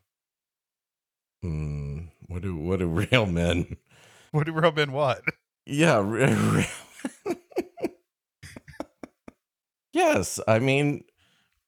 hmm, 1.42 2.04
what 2.28 2.42
do 2.42 2.56
what 2.56 2.80
do 2.80 2.88
real 3.12 3.26
men 3.26 3.76
What 4.32 4.46
do 4.46 4.54
Robin 4.54 4.94
what? 4.94 5.22
Yeah. 5.66 6.66
yes. 9.92 10.40
I 10.48 10.60
mean, 10.60 11.04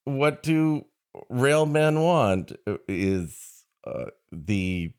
what 0.04 0.42
do 0.42 0.86
railmen 1.30 2.02
want 2.02 2.52
is 2.88 3.66
uh, 3.86 4.06
the 4.32 4.94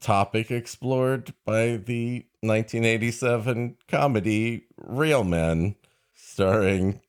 topic 0.00 0.50
explored 0.50 1.34
by 1.44 1.76
the 1.76 2.26
1987 2.40 3.76
comedy 3.88 4.64
Real 4.76 5.24
Men, 5.24 5.74
starring 6.14 7.00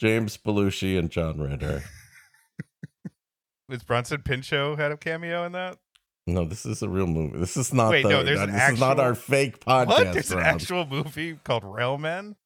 James 0.00 0.36
Belushi 0.36 0.98
and 0.98 1.10
John 1.10 1.40
Ritter. 1.40 1.82
Was 3.68 3.82
Bronson 3.82 4.22
Pinchot 4.22 4.78
had 4.78 4.92
a 4.92 4.96
cameo 4.96 5.44
in 5.44 5.52
that? 5.52 5.78
No, 6.26 6.44
this 6.44 6.64
is 6.64 6.82
a 6.82 6.88
real 6.88 7.06
movie. 7.06 7.38
This 7.38 7.56
is 7.56 7.72
not 7.72 7.90
Wait, 7.90 8.02
the, 8.02 8.08
no, 8.08 8.22
there's 8.22 8.40
an 8.40 8.50
this 8.52 8.72
is 8.72 8.80
not 8.80 8.92
actual- 8.92 9.04
our 9.04 9.14
fake 9.14 9.60
podcast. 9.60 9.86
what? 9.86 10.12
There's 10.12 10.30
an 10.32 10.38
actual 10.38 10.86
movie 10.86 11.34
called 11.44 11.64
*Real 11.64 11.98
Railmen? 11.98 12.36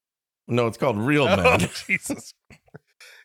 No, 0.48 0.66
it's 0.66 0.76
called 0.78 0.98
Real 0.98 1.28
Oh, 1.28 1.36
Men. 1.36 1.60
Jesus. 1.86 2.32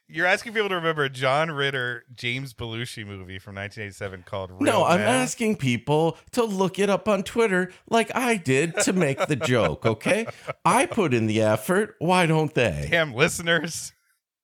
You're 0.09 0.25
asking 0.27 0.53
people 0.53 0.69
to 0.69 0.75
remember 0.75 1.03
a 1.05 1.09
John 1.09 1.49
Ritter, 1.49 2.03
James 2.13 2.53
Belushi 2.53 3.05
movie 3.05 3.39
from 3.39 3.55
1987 3.55 4.23
called 4.23 4.51
Real 4.51 4.61
No, 4.61 4.83
I'm 4.83 4.99
Men. 4.99 5.07
asking 5.21 5.55
people 5.55 6.17
to 6.31 6.43
look 6.43 6.77
it 6.77 6.89
up 6.89 7.07
on 7.07 7.23
Twitter 7.23 7.71
like 7.89 8.13
I 8.15 8.35
did 8.35 8.75
to 8.81 8.93
make 8.93 9.25
the 9.27 9.35
joke, 9.35 9.85
okay? 9.85 10.27
I 10.65 10.85
put 10.85 11.13
in 11.13 11.25
the 11.27 11.41
effort. 11.41 11.95
Why 11.99 12.25
don't 12.25 12.53
they? 12.53 12.87
Damn 12.91 13.13
listeners. 13.13 13.93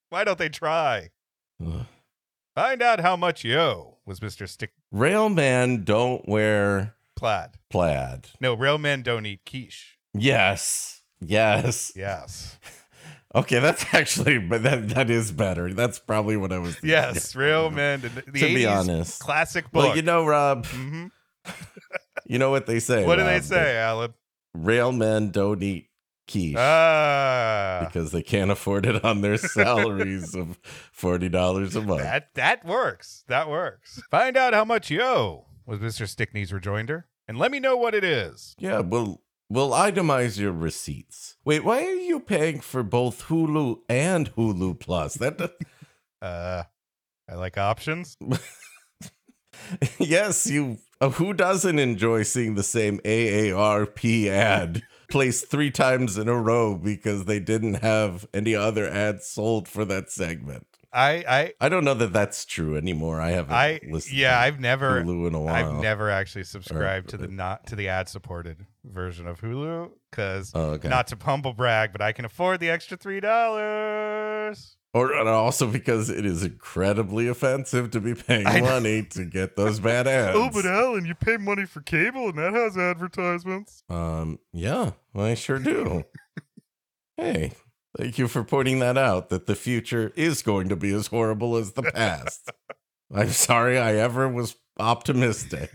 Why 0.10 0.24
don't 0.24 0.40
they 0.40 0.50
try? 0.50 1.10
Find 2.56 2.82
out 2.82 3.02
how 3.02 3.16
much 3.16 3.44
you 3.44 3.58
owe, 3.60 3.98
was 4.06 4.22
Mr. 4.22 4.48
Stick 4.48 4.72
Railmen 4.94 5.84
don't 5.86 6.28
wear 6.28 6.96
Plaid. 7.16 7.52
plaid. 7.70 8.28
No, 8.40 8.54
real 8.54 8.78
men 8.78 9.04
don't 9.04 9.26
eat 9.26 9.42
quiche. 9.48 9.98
Yes. 10.14 11.02
Yes. 11.22 11.92
Yes. 11.96 12.58
Okay, 13.36 13.60
that's 13.60 13.86
actually 13.94 14.40
but 14.40 14.64
that 14.64 14.90
that 14.90 15.10
is 15.10 15.32
better. 15.32 15.74
That's 15.74 16.00
probably 16.00 16.36
what 16.38 16.52
I 16.52 16.58
was 16.60 16.74
thinking. 16.74 16.90
Yes, 16.90 17.36
real 17.36 17.70
men. 17.70 18.02
The, 18.02 18.10
the 18.10 18.22
To 18.40 18.54
be 18.56 18.66
honest. 18.66 19.20
classic 19.20 19.72
book. 19.72 19.84
Well, 19.90 19.96
you 19.96 20.02
know, 20.02 20.26
Rob, 20.26 20.66
hmm 20.66 21.08
you 22.26 22.38
know 22.38 22.52
what 22.52 22.66
they 22.68 22.80
say. 22.80 23.06
What 23.06 23.16
do 23.18 23.24
they 23.24 23.40
say, 23.40 23.78
Alan? 23.78 24.14
that 24.54 24.60
Railmen 24.62 25.32
don't 25.32 25.62
eat 25.64 25.90
quiche. 26.30 26.56
Ah, 26.58 27.86
because 27.88 28.12
they 28.12 28.22
can't 28.22 28.52
afford 28.52 28.86
it 28.86 29.04
on 29.04 29.22
their 29.22 29.38
salaries 29.38 30.36
of 30.36 30.60
forty 30.92 31.30
dollars 31.30 31.76
a 31.76 31.82
month. 31.82 32.02
that 32.02 32.34
that 32.36 32.66
works. 32.66 33.24
That 33.28 33.50
works. 33.50 34.02
Find 34.12 34.38
out 34.38 34.54
how 34.54 34.66
much 34.66 34.90
you 34.92 35.02
owe, 35.02 35.46
was 35.66 35.80
Mr. 35.80 36.08
Stickney's 36.08 36.52
rejoinder, 36.54 37.08
and 37.28 37.38
let 37.40 37.52
me 37.52 37.60
know 37.60 37.78
what 37.78 37.96
it 37.96 38.04
is. 38.04 38.56
Yeah, 38.60 38.80
we'll 38.82 39.22
we'll 39.50 39.72
itemize 39.72 40.40
your 40.40 40.52
receipts. 40.52 41.36
Wait, 41.44 41.64
why 41.64 41.84
are 41.84 41.96
you 41.96 42.20
paying 42.20 42.60
for 42.60 42.84
both 42.84 43.28
Hulu 43.28 43.80
and 43.90 44.34
Hulu 44.36 44.80
Plus? 44.80 45.16
That 45.16 45.40
Uh, 46.22 46.64
I 47.30 47.36
like 47.36 47.58
options. 47.58 48.18
yes, 50.00 50.48
you. 50.48 50.78
Uh, 51.02 51.12
who 51.12 51.34
doesn't 51.34 51.80
enjoy 51.80 52.24
seeing 52.24 52.56
the 52.56 52.64
same 52.64 53.00
AARP 53.00 54.28
ad 54.28 54.84
placed 55.10 55.50
three 55.50 55.72
times 55.72 56.18
in 56.18 56.28
a 56.28 56.36
row 56.36 56.76
because 56.76 57.24
they 57.24 57.40
didn't 57.40 57.76
have 57.76 58.28
any 58.34 58.54
other 58.54 58.86
ads 58.86 59.28
sold 59.28 59.70
for 59.70 59.86
that 59.86 60.12
segment? 60.12 60.69
I 60.92 61.24
I 61.28 61.54
I 61.62 61.70
don't 61.70 61.84
know 61.84 61.94
that 61.94 62.14
that's 62.14 62.46
true 62.46 62.76
anymore. 62.76 63.22
I 63.22 63.30
haven't 63.32 63.54
I 63.56 63.80
listened. 63.90 64.18
yeah, 64.18 64.32
to 64.32 64.38
I've 64.40 64.60
never 64.60 65.04
Hulu 65.04 65.28
in 65.28 65.36
a 65.36 65.40
while. 65.40 65.54
I've 65.76 65.82
never 65.82 66.10
actually 66.10 66.46
subscribed 66.46 67.10
to 67.10 67.18
the 67.18 67.28
not 67.28 67.68
to 67.68 67.76
the 67.76 67.88
ad 67.90 68.10
supported 68.10 68.66
version 68.84 69.28
of 69.28 69.40
Hulu 69.42 69.92
because 70.10 70.52
Oh, 70.56 70.72
okay. 70.72 70.88
not 70.88 71.08
to 71.08 71.18
humble 71.22 71.54
brag, 71.54 71.92
but 71.92 72.02
I 72.02 72.12
can 72.12 72.26
afford 72.26 72.60
the 72.60 72.70
extra 72.70 72.98
three 72.98 73.20
dollars. 73.20 74.76
Or 74.92 75.16
also 75.28 75.68
because 75.68 76.10
it 76.10 76.26
is 76.26 76.44
incredibly 76.44 77.28
offensive 77.28 77.92
to 77.92 78.02
be 78.02 78.16
paying 78.16 78.46
money 78.46 79.04
to 79.12 79.24
get 79.24 79.56
those 79.56 79.80
bad 79.80 80.08
ads. 80.08 80.36
Oh, 80.40 80.50
but 80.52 80.66
Alan, 80.66 81.06
you 81.06 81.14
pay 81.14 81.38
money 81.38 81.66
for 81.66 81.82
cable 81.82 82.30
and 82.30 82.38
that 82.40 82.54
has 82.56 82.76
advertisements. 82.76 83.84
um, 83.90 84.40
yeah, 84.52 84.92
I 85.16 85.36
sure 85.36 85.60
do. 85.60 86.04
hey, 87.18 87.52
thank 87.98 88.18
you 88.18 88.28
for 88.28 88.44
pointing 88.44 88.80
that 88.80 88.98
out. 88.98 89.30
That 89.30 89.46
the 89.46 89.56
future 89.56 90.12
is 90.16 90.42
going 90.42 90.70
to 90.70 90.76
be 90.76 90.92
as 90.94 91.08
horrible 91.08 91.56
as 91.56 91.74
the 91.74 91.84
past. 91.84 92.50
I'm 93.14 93.30
sorry 93.30 93.78
I 93.78 93.96
ever 93.96 94.30
was 94.30 94.56
optimistic. 94.80 95.72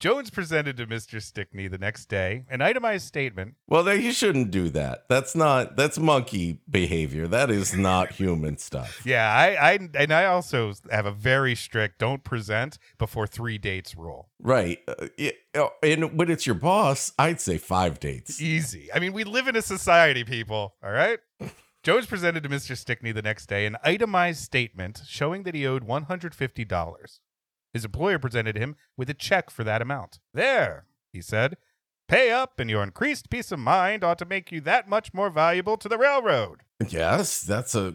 Jones 0.00 0.30
presented 0.30 0.76
to 0.76 0.86
Mr. 0.86 1.20
Stickney 1.20 1.66
the 1.66 1.76
next 1.76 2.06
day 2.08 2.44
an 2.48 2.62
itemized 2.62 3.06
statement. 3.06 3.54
Well, 3.66 3.82
then 3.82 4.00
you 4.00 4.12
shouldn't 4.12 4.52
do 4.52 4.68
that. 4.70 5.08
That's 5.08 5.34
not 5.34 5.76
that's 5.76 5.98
monkey 5.98 6.60
behavior. 6.70 7.26
That 7.26 7.50
is 7.50 7.74
not 7.74 8.12
human 8.12 8.58
stuff. 8.58 9.04
Yeah, 9.04 9.28
I, 9.28 9.72
I 9.72 9.78
and 9.94 10.12
I 10.12 10.26
also 10.26 10.72
have 10.90 11.06
a 11.06 11.10
very 11.10 11.56
strict 11.56 11.98
don't 11.98 12.22
present 12.22 12.78
before 12.96 13.26
three 13.26 13.58
dates 13.58 13.96
rule. 13.96 14.28
Right. 14.40 14.78
Uh, 14.86 15.08
uh, 15.56 15.68
and 15.82 16.16
when 16.16 16.30
it's 16.30 16.46
your 16.46 16.54
boss, 16.54 17.12
I'd 17.18 17.40
say 17.40 17.58
five 17.58 17.98
dates. 17.98 18.40
Easy. 18.40 18.92
I 18.94 19.00
mean, 19.00 19.12
we 19.12 19.24
live 19.24 19.48
in 19.48 19.56
a 19.56 19.62
society, 19.62 20.22
people. 20.22 20.76
All 20.82 20.92
right. 20.92 21.18
Jones 21.82 22.06
presented 22.06 22.42
to 22.42 22.48
Mr. 22.48 22.76
Stickney 22.76 23.12
the 23.12 23.22
next 23.22 23.46
day 23.46 23.66
an 23.66 23.76
itemized 23.82 24.42
statement 24.42 25.00
showing 25.06 25.44
that 25.44 25.54
he 25.54 25.66
owed 25.66 25.86
$150. 25.86 27.18
His 27.78 27.84
employer 27.84 28.18
presented 28.18 28.56
him 28.56 28.74
with 28.96 29.08
a 29.08 29.14
check 29.14 29.50
for 29.50 29.62
that 29.62 29.80
amount. 29.80 30.18
There, 30.34 30.86
he 31.12 31.22
said, 31.22 31.58
pay 32.08 32.32
up, 32.32 32.58
and 32.58 32.68
your 32.68 32.82
increased 32.82 33.30
peace 33.30 33.52
of 33.52 33.60
mind 33.60 34.02
ought 34.02 34.18
to 34.18 34.24
make 34.24 34.50
you 34.50 34.60
that 34.62 34.88
much 34.88 35.14
more 35.14 35.30
valuable 35.30 35.76
to 35.76 35.88
the 35.88 35.96
railroad. 35.96 36.62
Yes, 36.88 37.40
that's 37.40 37.76
a 37.76 37.94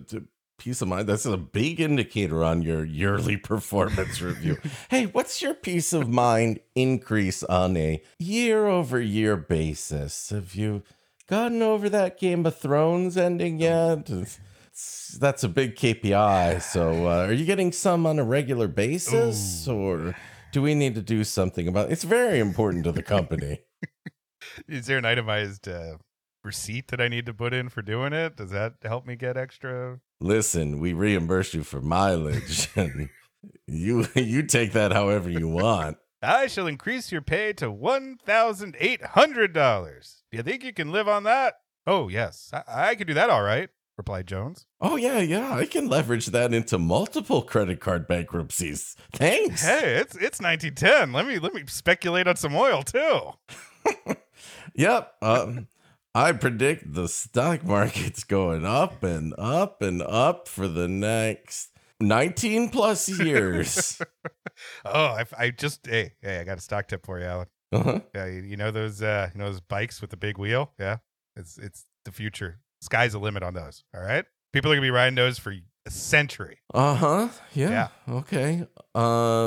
peace 0.58 0.82
of 0.82 0.88
mind. 0.88 1.10
That's 1.10 1.26
a 1.26 1.36
big 1.36 1.82
indicator 1.82 2.46
on 2.46 2.62
your 2.62 2.86
yearly 2.86 3.36
performance 3.52 4.22
review. 4.22 4.58
Hey, 4.90 5.08
what's 5.08 5.42
your 5.42 5.54
peace 5.54 5.92
of 5.92 6.08
mind 6.08 6.62
increase 6.76 7.44
on 7.44 7.76
a 7.76 8.02
year 8.18 8.68
over 8.68 9.02
year 9.02 9.36
basis? 9.36 10.30
Have 10.30 10.56
you 10.56 10.84
gotten 11.28 11.62
over 11.62 11.90
that 11.90 12.18
Game 12.18 12.46
of 12.46 12.58
Thrones 12.58 13.18
ending 13.18 13.60
yet? 13.60 14.10
Oh. 14.10 14.24
It's- 14.74 15.18
that's 15.20 15.44
a 15.44 15.50
big 15.50 15.76
KPI. 15.76 16.60
So, 16.60 17.08
uh, 17.08 17.28
are 17.28 17.34
you 17.34 17.46
getting 17.46 17.72
some 17.72 18.08
on 18.08 18.18
a 18.18 18.24
regular 18.24 18.68
basis, 18.68 19.68
or 19.68 20.16
do 20.52 20.62
we 20.64 20.74
need 20.74 20.96
to 20.96 21.02
do 21.04 21.24
something 21.24 21.68
about? 21.68 21.90
It? 21.90 21.94
It's 21.94 22.04
very 22.04 22.40
important 22.40 22.84
to 22.86 22.92
the 22.92 23.04
company. 23.04 23.60
Is 24.68 24.88
there 24.88 24.98
an 24.98 25.06
itemized 25.06 25.68
uh, 25.68 25.98
receipt 26.44 26.88
that 26.88 27.00
I 27.00 27.08
need 27.08 27.28
to 27.28 27.34
put 27.36 27.54
in 27.54 27.70
for 27.70 27.82
doing 27.84 28.14
it? 28.14 28.36
Does 28.38 28.50
that 28.50 28.74
help 28.82 29.06
me 29.06 29.16
get 29.16 29.38
extra? 29.38 30.00
Listen, 30.20 30.80
we 30.80 30.92
reimburse 30.94 31.54
you 31.54 31.64
for 31.64 31.80
mileage, 31.80 32.68
and 32.76 33.10
you 33.68 34.08
you 34.16 34.42
take 34.42 34.72
that 34.74 34.92
however 34.92 35.30
you 35.30 35.48
want. 35.48 35.98
I 36.24 36.48
shall 36.48 36.66
increase 36.66 37.12
your 37.12 37.22
pay 37.22 37.54
to 37.54 37.70
one 37.70 38.18
thousand 38.26 38.76
eight 38.80 39.04
hundred 39.06 39.54
dollars. 39.54 40.24
Do 40.32 40.38
you 40.38 40.44
think 40.44 40.64
you 40.64 40.74
can 40.74 40.92
live 40.92 41.08
on 41.08 41.24
that? 41.26 41.56
Oh 41.86 42.08
yes, 42.08 42.50
I, 42.52 42.64
I 42.90 42.96
can 42.96 43.06
do 43.06 43.14
that. 43.14 43.30
All 43.30 43.44
right, 43.44 43.70
replied 43.98 44.28
Jones. 44.28 44.66
Oh 44.82 44.96
yeah, 44.96 45.20
yeah, 45.20 45.54
I 45.54 45.66
can 45.66 45.88
leverage 45.88 46.28
that 46.28 46.54
into 46.54 46.78
multiple 46.78 47.42
credit 47.42 47.80
card 47.80 48.08
bankruptcies. 48.08 48.96
Thanks. 49.14 49.64
Hey, 49.64 49.96
it's 49.96 50.16
it's 50.16 50.40
1910. 50.42 51.14
Let 51.14 51.26
me 51.28 51.40
let 51.40 51.54
me 51.54 51.64
speculate 51.68 52.28
on 52.28 52.36
some 52.36 52.56
oil 52.56 52.84
too. 52.84 53.32
Yep. 54.76 55.14
Um, 55.22 55.68
I 56.16 56.32
predict 56.32 56.94
the 56.94 57.08
stock 57.08 57.64
market's 57.64 58.24
going 58.24 58.66
up 58.66 59.04
and 59.04 59.34
up 59.38 59.82
and 59.82 60.02
up 60.02 60.48
for 60.48 60.68
the 60.68 60.88
next 60.88 61.70
19 62.00 62.70
plus 62.70 63.08
years. 63.10 64.02
Oh, 64.86 65.06
I, 65.06 65.26
I 65.38 65.50
just 65.50 65.88
hey 65.88 66.14
hey, 66.22 66.40
I 66.40 66.44
got 66.44 66.60
a 66.60 66.62
stock 66.62 66.88
tip 66.88 67.06
for 67.06 67.20
you, 67.20 67.26
Alan. 67.26 67.48
uh-huh. 67.72 68.00
Yeah, 68.14 68.28
you, 68.28 68.42
you 68.44 68.56
know 68.58 68.70
those 68.70 69.02
uh 69.02 69.30
you 69.34 69.40
know 69.40 69.50
those 69.50 69.62
bikes 69.62 70.00
with 70.00 70.12
the 70.12 70.18
big 70.18 70.38
wheel? 70.38 70.72
Yeah. 70.80 70.98
It's 71.36 71.58
it's 71.58 71.86
the 72.06 72.12
future. 72.12 72.60
Sky's 72.84 73.14
the 73.14 73.20
limit 73.20 73.44
on 73.44 73.54
those. 73.54 73.84
All 73.96 74.02
right. 74.02 74.26
People 74.52 74.72
are 74.72 74.76
gonna 74.76 74.86
be 74.86 74.92
riding 74.92 75.16
those 75.16 75.40
for 75.40 75.56
a 75.86 75.90
century. 75.90 76.60
Uh-huh. 76.74 77.30
Yeah. 77.54 77.88
Okay. 78.08 78.68
Um 78.94 79.02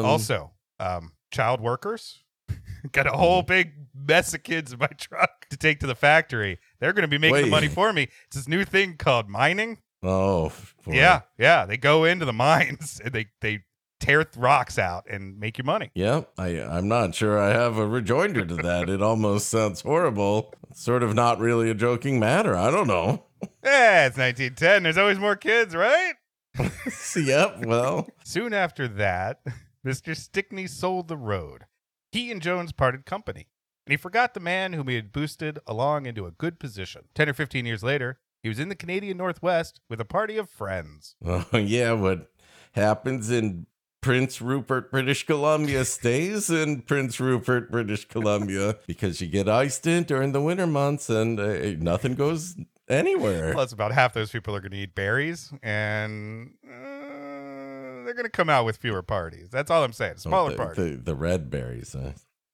also, 0.05 0.53
um, 0.81 1.13
child 1.31 1.61
workers. 1.61 2.23
got 2.93 3.07
a 3.07 3.11
whole 3.11 3.43
big 3.43 3.73
mess 3.95 4.33
of 4.33 4.43
kids 4.43 4.73
in 4.73 4.79
my 4.79 4.87
truck 4.87 5.49
to 5.51 5.57
take 5.57 5.81
to 5.81 5.87
the 5.87 5.95
factory. 5.95 6.59
They're 6.81 6.95
gonna 6.95 7.09
be 7.09 7.19
making 7.19 7.43
the 7.43 7.51
money 7.51 7.69
for 7.69 7.93
me. 7.93 8.09
It's 8.27 8.37
this 8.37 8.49
new 8.49 8.65
thing 8.65 8.97
called 8.97 9.29
mining. 9.29 9.79
Oh. 10.03 10.53
boy. 10.85 10.95
Yeah, 10.95 11.23
yeah. 11.39 11.67
They 11.67 11.77
go 11.77 12.05
into 12.05 12.25
the 12.25 12.33
mines 12.33 13.01
and 13.05 13.13
they 13.13 13.27
they 13.41 13.65
tear 14.01 14.25
th- 14.25 14.37
rocks 14.37 14.79
out 14.79 15.05
and 15.11 15.39
make 15.39 15.59
you 15.59 15.65
money. 15.65 15.91
Yep. 15.95 16.31
I 16.39 16.61
I'm 16.61 16.89
not 16.89 17.15
sure 17.15 17.39
I 17.39 17.51
have 17.51 17.77
a 17.77 17.87
rejoinder 17.87 18.45
to 18.47 18.55
that. 18.57 18.89
It 18.89 19.03
almost 19.03 19.49
sounds 19.49 19.83
horrible. 19.83 20.55
It's 20.71 20.83
sort 20.83 21.03
of 21.03 21.15
not 21.15 21.39
really 21.39 21.71
a 21.71 21.75
joking 21.75 22.19
matter. 22.19 22.57
I 22.57 22.71
don't 22.71 22.89
know. 22.89 23.26
Eh, 23.67 24.07
it's 24.07 24.17
1910. 24.17 24.85
There's 24.85 24.97
always 24.97 25.19
more 25.19 25.35
kids, 25.35 25.75
right? 25.75 26.15
yep. 27.17 27.67
Well, 27.67 28.07
Soon 28.25 28.55
after 28.55 28.87
that, 28.87 29.41
Mr. 29.85 30.17
Stickney 30.17 30.69
sold 30.69 31.09
the 31.09 31.17
road. 31.17 31.65
He 32.13 32.31
and 32.31 32.41
Jones 32.41 32.71
parted 32.71 33.05
company, 33.05 33.49
and 33.85 33.93
he 33.93 33.97
forgot 33.97 34.35
the 34.35 34.41
man 34.41 34.73
whom 34.73 34.87
he 34.87 34.95
had 34.95 35.13
boosted 35.13 35.59
along 35.67 36.07
into 36.07 36.27
a 36.27 36.31
good 36.31 36.61
position. 36.61 37.07
Ten 37.15 37.29
or 37.29 37.35
fifteen 37.35 37.67
years 37.67 37.83
later, 37.83 38.21
he 38.41 38.49
was 38.49 38.61
in 38.61 38.69
the 38.69 38.77
Canadian 38.77 39.17
Northwest 39.17 39.81
with 39.91 40.01
a 40.01 40.05
party 40.05 40.37
of 40.37 40.49
friends. 40.49 41.17
Oh, 41.27 41.45
yeah, 41.59 41.93
what 41.93 42.31
happens 42.73 43.31
in 43.33 43.67
Prince 44.01 44.41
Rupert, 44.41 44.93
British 44.93 45.27
Columbia 45.27 45.85
stays 45.85 46.49
in 46.51 46.83
Prince 46.83 47.19
Rupert, 47.19 47.73
British 47.73 48.07
Columbia 48.07 48.77
because 48.87 49.21
you 49.21 49.27
get 49.27 49.49
iced 49.49 49.89
in 49.89 50.05
during 50.05 50.31
the 50.31 50.41
winter 50.41 50.69
months 50.69 51.11
and 51.11 51.41
uh, 51.41 51.73
nothing 51.79 52.15
goes 52.15 52.55
anywhere. 52.89 53.53
Plus, 53.53 53.73
about 53.73 53.93
half 53.93 54.15
those 54.15 54.31
people 54.31 54.55
are 54.55 54.61
going 54.61 54.73
to 54.73 54.79
eat 54.79 54.95
berries, 54.95 55.53
and 55.63 56.55
uh, 56.65 58.05
they're 58.05 58.15
going 58.15 58.25
to 58.25 58.31
come 58.31 58.49
out 58.49 58.65
with 58.65 58.77
fewer 58.77 59.03
parties. 59.03 59.49
That's 59.51 59.71
all 59.71 59.85
I'm 59.85 59.93
saying. 59.93 60.19
Smaller 60.19 60.51
the, 60.53 60.57
parties. 60.57 60.97
The, 60.97 61.03
the 61.03 61.15
red 61.15 61.51
berries. 61.51 61.95
Uh, 61.95 62.13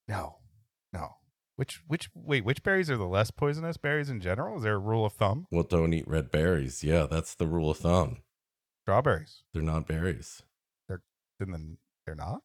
No, 0.08 0.36
no. 0.92 1.16
Which 1.56 1.82
which 1.86 2.08
wait? 2.14 2.44
Which 2.44 2.62
berries 2.62 2.90
are 2.90 2.96
the 2.96 3.04
less 3.06 3.30
poisonous 3.30 3.76
berries 3.76 4.08
in 4.08 4.20
general? 4.20 4.56
Is 4.56 4.62
there 4.62 4.74
a 4.74 4.78
rule 4.78 5.04
of 5.04 5.12
thumb? 5.12 5.46
well, 5.50 5.62
don't 5.62 5.92
eat 5.92 6.08
red 6.08 6.30
berries. 6.30 6.82
Yeah, 6.82 7.06
that's 7.10 7.34
the 7.34 7.46
rule 7.46 7.70
of 7.70 7.78
thumb. 7.78 8.18
Strawberries. 8.84 9.42
They're 9.52 9.62
not 9.62 9.86
berries. 9.86 10.42
They're 10.88 11.02
in 11.40 11.52
the 11.52 11.76
they're 12.06 12.14
not. 12.16 12.42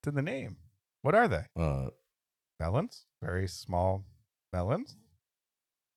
It's 0.00 0.08
in 0.08 0.14
the 0.14 0.22
name. 0.22 0.58
What 1.00 1.14
are 1.14 1.26
they? 1.26 1.46
Uh, 1.58 1.88
Melons. 2.60 3.06
Very 3.20 3.48
small 3.48 4.04
melons. 4.52 4.96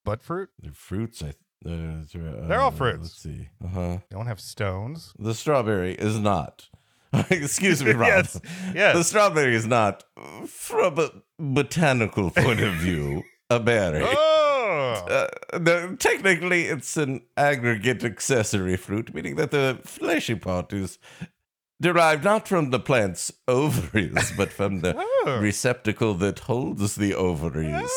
Bud 0.05 0.21
fruit. 0.21 0.49
they're 0.59 0.71
fruits. 0.71 1.21
I. 1.21 1.33
Uh, 1.67 2.03
They're 2.47 2.61
all 2.61 2.67
uh, 2.67 2.71
fruits. 2.71 3.01
Let's 3.01 3.21
see. 3.23 3.47
Uh 3.63 3.67
huh. 3.69 3.97
They 4.09 4.15
don't 4.15 4.27
have 4.27 4.39
stones. 4.39 5.13
The 5.17 5.33
strawberry 5.33 5.93
is 5.95 6.19
not. 6.19 6.69
Excuse 7.31 7.83
me, 7.83 7.91
Rob. 8.03 8.07
Yes, 8.07 8.39
yes. 8.73 8.95
The 8.95 9.03
strawberry 9.03 9.55
is 9.55 9.65
not, 9.65 10.03
from 10.47 10.99
a 10.99 11.09
botanical 11.39 12.29
point 12.29 12.59
of 12.61 12.73
view, 12.75 13.23
a 13.49 13.59
berry. 13.59 14.03
Oh, 14.05 15.05
Uh, 15.09 15.59
no, 15.59 15.95
technically, 15.95 16.65
it's 16.65 16.97
an 16.97 17.21
aggregate 17.37 18.03
accessory 18.03 18.75
fruit, 18.77 19.13
meaning 19.13 19.35
that 19.37 19.51
the 19.51 19.79
fleshy 19.83 20.35
part 20.35 20.71
is 20.73 20.99
derived 21.81 22.23
not 22.23 22.47
from 22.47 22.69
the 22.69 22.79
plant's 22.79 23.31
ovaries, 23.47 24.33
but 24.37 24.51
from 24.51 24.81
the 24.81 24.93
Oh. 24.97 25.39
receptacle 25.41 26.13
that 26.15 26.39
holds 26.39 26.95
the 26.95 27.13
ovaries, 27.15 27.91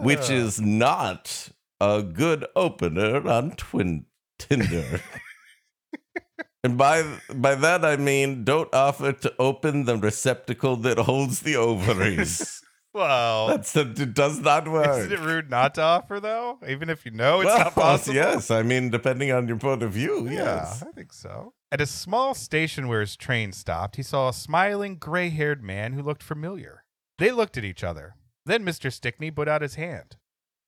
which 0.00 0.30
is 0.30 0.60
not 0.60 1.50
a 1.80 2.02
good 2.02 2.46
opener 2.54 3.26
on 3.28 3.52
Twin 3.52 4.06
Tinder. 4.38 5.00
and 6.64 6.76
by 6.76 7.04
by 7.34 7.54
that 7.54 7.84
I 7.84 7.96
mean 7.96 8.44
don't 8.44 8.72
offer 8.74 9.12
to 9.12 9.34
open 9.38 9.84
the 9.84 9.96
receptacle 9.96 10.76
that 10.76 10.98
holds 10.98 11.40
the 11.40 11.56
ovaries. 11.56 12.62
well. 12.94 13.48
That's 13.48 13.76
it 13.76 14.14
does 14.14 14.40
not 14.40 14.68
work. 14.68 14.98
Isn't 14.98 15.12
it 15.12 15.20
rude 15.20 15.50
not 15.50 15.74
to 15.76 15.82
offer 15.82 16.18
though? 16.20 16.58
Even 16.68 16.90
if 16.90 17.04
you 17.04 17.12
know 17.12 17.40
it's 17.40 17.46
well, 17.46 17.58
not 17.64 17.74
possible. 17.74 18.14
Yes, 18.14 18.50
I 18.50 18.62
mean 18.62 18.90
depending 18.90 19.30
on 19.30 19.46
your 19.48 19.58
point 19.58 19.82
of 19.82 19.92
view. 19.92 20.26
Yeah, 20.26 20.32
Yes. 20.32 20.82
I 20.82 20.90
think 20.92 21.12
so. 21.12 21.52
At 21.70 21.80
a 21.80 21.86
small 21.86 22.34
station 22.34 22.88
where 22.88 23.00
his 23.00 23.16
train 23.16 23.52
stopped, 23.52 23.96
he 23.96 24.02
saw 24.02 24.28
a 24.28 24.32
smiling, 24.32 24.96
gray 24.96 25.30
haired 25.30 25.62
man 25.62 25.92
who 25.92 26.02
looked 26.02 26.22
familiar. 26.22 26.84
They 27.18 27.30
looked 27.30 27.56
at 27.56 27.64
each 27.64 27.82
other. 27.82 28.15
Then 28.46 28.64
Mr. 28.64 28.92
Stickney 28.92 29.32
put 29.32 29.48
out 29.48 29.60
his 29.60 29.74
hand. 29.74 30.16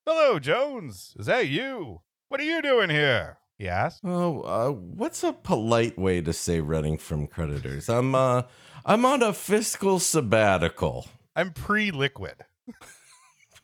Hello, 0.04 0.40
Jones. 0.40 1.14
Is 1.16 1.26
that 1.26 1.46
you? 1.46 2.02
What 2.28 2.40
are 2.40 2.44
you 2.44 2.60
doing 2.60 2.90
here? 2.90 3.38
He 3.56 3.68
asked. 3.68 4.00
Oh, 4.04 4.40
uh, 4.40 4.70
what's 4.70 5.22
a 5.22 5.32
polite 5.32 5.96
way 5.96 6.20
to 6.20 6.32
say 6.32 6.60
running 6.60 6.98
from 6.98 7.28
creditors? 7.28 7.88
I'm 7.88 8.16
uh 8.16 8.42
I'm 8.84 9.04
on 9.04 9.22
a 9.22 9.32
fiscal 9.32 10.00
sabbatical. 10.00 11.06
I'm 11.36 11.52
pre 11.52 11.92
liquid. 11.92 12.44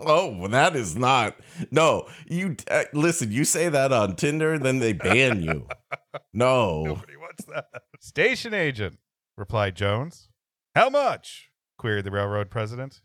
Oh, 0.01 0.37
well, 0.37 0.49
that 0.51 0.75
is 0.75 0.97
not. 0.97 1.37
No, 1.71 2.09
you 2.29 2.57
uh, 2.71 2.85
listen. 2.93 3.31
You 3.33 3.45
say 3.45 3.69
that 3.69 3.93
on 3.93 4.17
Tinder, 4.17 4.59
then 4.59 4.79
they 4.79 4.93
ban 4.93 5.43
you. 5.43 5.67
No, 6.33 6.83
Nobody 6.85 7.17
wants 7.17 7.45
that. 7.45 7.67
Station 8.01 8.55
agent, 8.55 8.99
replied 9.37 9.77
Jones. 9.77 10.29
How 10.75 10.91
much? 10.91 11.51
queried 11.79 12.05
the 12.05 12.11
railroad 12.11 12.51
president. 12.51 13.01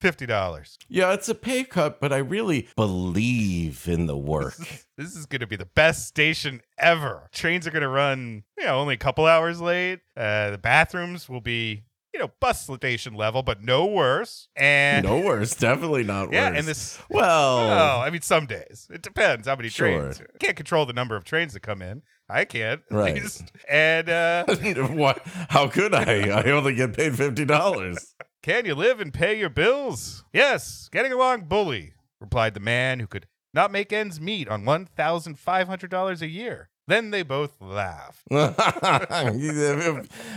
Fifty 0.00 0.26
dollars. 0.26 0.78
yeah, 0.88 1.12
it's 1.12 1.28
a 1.28 1.34
pay 1.34 1.64
cut, 1.64 2.00
but 2.00 2.12
I 2.12 2.18
really 2.18 2.68
believe 2.76 3.88
in 3.88 4.06
the 4.06 4.16
work. 4.16 4.56
This 4.96 5.14
is 5.16 5.26
going 5.26 5.40
to 5.40 5.46
be 5.46 5.56
the 5.56 5.64
best 5.64 6.06
station 6.06 6.60
ever. 6.78 7.28
Trains 7.32 7.66
are 7.66 7.70
going 7.70 7.82
to 7.82 7.88
run, 7.88 8.44
you 8.56 8.64
know, 8.64 8.76
only 8.78 8.94
a 8.94 8.98
couple 8.98 9.26
hours 9.26 9.60
late. 9.60 10.00
Uh, 10.16 10.50
the 10.50 10.58
bathrooms 10.58 11.28
will 11.28 11.40
be, 11.40 11.82
you 12.14 12.20
know, 12.20 12.30
bus 12.40 12.62
station 12.76 13.14
level, 13.14 13.42
but 13.42 13.62
no 13.62 13.86
worse. 13.86 14.48
And 14.56 15.04
no 15.06 15.20
worse, 15.20 15.54
definitely 15.54 16.04
not 16.04 16.32
yeah, 16.32 16.50
worse. 16.50 16.58
and 16.58 16.66
this. 16.68 16.98
well, 17.10 17.58
Oh, 17.58 18.00
I 18.00 18.10
mean, 18.10 18.22
some 18.22 18.46
days 18.46 18.86
it 18.90 19.02
depends 19.02 19.46
how 19.48 19.56
many 19.56 19.68
Sure. 19.68 20.00
trains. 20.12 20.22
Can't 20.40 20.56
control 20.56 20.86
the 20.86 20.92
number 20.92 21.16
of 21.16 21.24
trains 21.24 21.52
that 21.54 21.60
come 21.60 21.82
in. 21.82 22.02
I 22.30 22.44
can't. 22.44 22.82
Right. 22.90 23.14
least. 23.14 23.50
And 23.68 24.08
uh, 24.08 24.44
what? 24.90 25.20
How 25.48 25.66
could 25.68 25.94
I? 25.94 26.28
I 26.28 26.50
only 26.50 26.74
get 26.74 26.94
paid 26.96 27.16
fifty 27.16 27.44
dollars. 27.44 28.14
Can 28.48 28.64
you 28.64 28.74
live 28.74 28.98
and 28.98 29.12
pay 29.12 29.38
your 29.38 29.50
bills? 29.50 30.24
Yes, 30.32 30.88
getting 30.90 31.12
along 31.12 31.42
bully, 31.42 31.92
replied 32.18 32.54
the 32.54 32.60
man 32.60 32.98
who 32.98 33.06
could 33.06 33.26
not 33.52 33.70
make 33.70 33.92
ends 33.92 34.22
meet 34.22 34.48
on 34.48 34.64
one 34.64 34.86
thousand 34.86 35.38
five 35.38 35.68
hundred 35.68 35.90
dollars 35.90 36.22
a 36.22 36.28
year. 36.28 36.70
Then 36.86 37.10
they 37.10 37.22
both 37.22 37.60
laughed. 37.60 38.22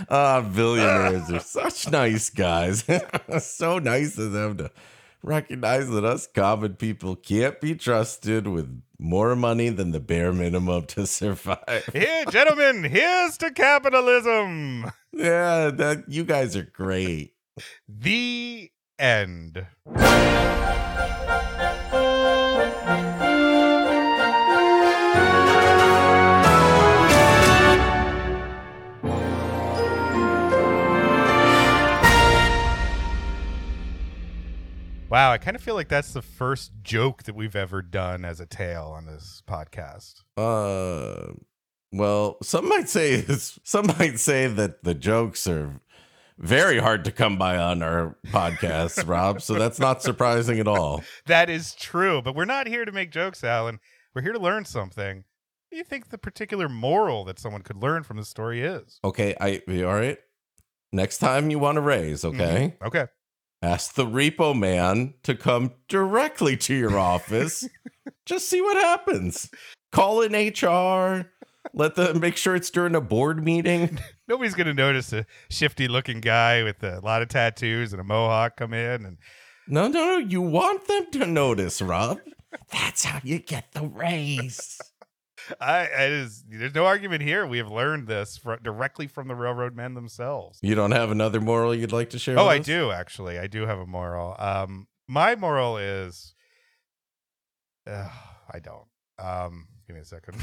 Ah, 0.09 0.41
billionaires 0.41 1.31
are 1.31 1.39
such 1.39 1.89
nice 1.89 2.29
guys. 2.29 2.83
so 3.39 3.79
nice 3.79 4.17
of 4.17 4.33
them 4.33 4.57
to 4.57 4.71
recognize 5.23 5.87
that 5.89 6.03
us 6.03 6.27
common 6.27 6.75
people 6.75 7.15
can't 7.15 7.61
be 7.61 7.75
trusted 7.75 8.45
with 8.45 8.83
more 8.99 9.37
money 9.37 9.69
than 9.69 9.91
the 9.91 10.01
bare 10.01 10.33
minimum 10.33 10.85
to 10.87 11.07
survive. 11.07 11.87
Here, 11.93 12.25
gentlemen, 12.29 12.83
here's 12.83 13.37
to 13.37 13.51
capitalism. 13.51 14.91
Yeah, 15.13 15.69
that 15.69 16.03
you 16.09 16.25
guys 16.25 16.57
are 16.57 16.63
great. 16.63 17.35
The 17.87 18.71
end. 18.97 19.67
Wow, 35.09 35.33
I 35.33 35.37
kind 35.39 35.57
of 35.57 35.61
feel 35.61 35.75
like 35.75 35.89
that's 35.89 36.13
the 36.13 36.21
first 36.21 36.71
joke 36.83 37.23
that 37.23 37.35
we've 37.35 37.55
ever 37.57 37.81
done 37.81 38.23
as 38.23 38.39
a 38.39 38.45
tale 38.45 38.93
on 38.95 39.07
this 39.07 39.43
podcast. 39.45 40.21
Uh, 40.37 41.33
well, 41.91 42.37
some 42.41 42.69
might 42.69 42.87
say 42.87 43.21
some 43.27 43.87
might 43.99 44.19
say 44.19 44.47
that 44.47 44.85
the 44.85 44.93
jokes 44.93 45.47
are 45.47 45.81
very 46.41 46.79
hard 46.79 47.05
to 47.05 47.11
come 47.11 47.37
by 47.37 47.57
on 47.57 47.81
our 47.83 48.17
podcast, 48.27 49.07
Rob. 49.07 49.41
So 49.41 49.53
that's 49.53 49.79
not 49.79 50.01
surprising 50.01 50.59
at 50.59 50.67
all. 50.67 51.03
That 51.27 51.49
is 51.49 51.73
true, 51.75 52.21
but 52.21 52.35
we're 52.35 52.45
not 52.45 52.67
here 52.67 52.83
to 52.85 52.91
make 52.91 53.11
jokes, 53.11 53.43
Alan. 53.43 53.79
We're 54.13 54.23
here 54.23 54.33
to 54.33 54.39
learn 54.39 54.65
something. 54.65 55.17
What 55.17 55.71
do 55.71 55.77
you 55.77 55.83
think 55.83 56.09
the 56.09 56.17
particular 56.17 56.67
moral 56.67 57.23
that 57.25 57.39
someone 57.39 57.61
could 57.61 57.77
learn 57.77 58.03
from 58.03 58.17
the 58.17 58.25
story 58.25 58.61
is? 58.61 58.99
Okay, 59.03 59.35
I 59.39 59.61
all 59.83 59.93
right. 59.93 60.17
Next 60.91 61.19
time 61.19 61.49
you 61.49 61.59
want 61.59 61.75
to 61.77 61.81
raise, 61.81 62.25
okay, 62.25 62.75
Mhm. 62.81 62.87
Okay. 62.87 63.05
ask 63.61 63.93
the 63.93 64.05
repo 64.05 64.57
man 64.57 65.13
to 65.23 65.35
come 65.35 65.71
directly 65.87 66.57
to 66.57 66.73
your 66.73 66.97
office. 66.99 67.65
Just 68.25 68.49
see 68.49 68.59
what 68.61 68.75
happens. 68.77 69.49
Call 69.91 70.21
in 70.21 70.33
HR. 70.33 71.31
Let 71.73 71.95
them 71.95 72.19
make 72.19 72.35
sure 72.35 72.55
it's 72.55 72.69
during 72.71 72.95
a 72.95 73.01
board 73.01 73.43
meeting. 73.45 73.99
Nobody's 74.31 74.55
going 74.55 74.67
to 74.67 74.73
notice 74.73 75.11
a 75.11 75.25
shifty 75.49 75.89
looking 75.89 76.21
guy 76.21 76.63
with 76.63 76.81
a 76.83 77.01
lot 77.01 77.21
of 77.21 77.27
tattoos 77.27 77.91
and 77.91 77.99
a 77.99 78.03
mohawk 78.05 78.55
come 78.55 78.73
in 78.73 79.05
and 79.05 79.17
No, 79.67 79.89
no, 79.89 80.05
no. 80.05 80.17
You 80.19 80.39
want 80.39 80.87
them 80.87 81.11
to 81.11 81.25
notice, 81.25 81.81
Rob. 81.81 82.17
That's 82.71 83.03
how 83.03 83.19
you 83.25 83.39
get 83.39 83.73
the 83.73 83.85
raise. 83.85 84.79
I, 85.59 85.79
I 85.79 86.05
is 86.05 86.45
there's 86.47 86.73
no 86.73 86.85
argument 86.85 87.23
here. 87.23 87.45
We 87.45 87.57
have 87.57 87.69
learned 87.69 88.07
this 88.07 88.37
fr- 88.37 88.55
directly 88.63 89.05
from 89.05 89.27
the 89.27 89.35
railroad 89.35 89.75
men 89.75 89.95
themselves. 89.95 90.59
You 90.61 90.75
don't 90.75 90.91
have 90.91 91.11
another 91.11 91.41
moral 91.41 91.75
you'd 91.75 91.91
like 91.91 92.11
to 92.11 92.19
share? 92.19 92.39
Oh, 92.39 92.47
I 92.47 92.59
us? 92.59 92.65
do 92.65 92.89
actually. 92.89 93.37
I 93.37 93.47
do 93.47 93.65
have 93.65 93.79
a 93.79 93.85
moral. 93.85 94.37
Um, 94.39 94.87
my 95.09 95.35
moral 95.35 95.75
is, 95.75 96.35
uh, 97.85 98.07
I 98.49 98.59
don't. 98.59 98.87
Um, 99.19 99.67
give 99.85 99.97
me 99.97 100.01
a 100.01 100.05
second. 100.05 100.41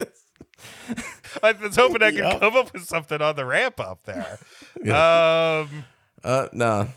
I 1.42 1.52
was 1.52 1.76
hoping 1.76 2.02
I 2.02 2.10
could 2.10 2.18
Yeah. 2.20 2.38
come 2.38 2.56
up 2.56 2.72
with 2.72 2.84
something 2.84 3.20
on 3.22 3.36
the 3.36 3.44
ramp 3.44 3.80
up 3.80 4.04
there. 4.04 4.38
Yeah. 4.84 5.60
Um, 5.68 5.84
Uh, 6.22 6.48
no. 6.52 6.88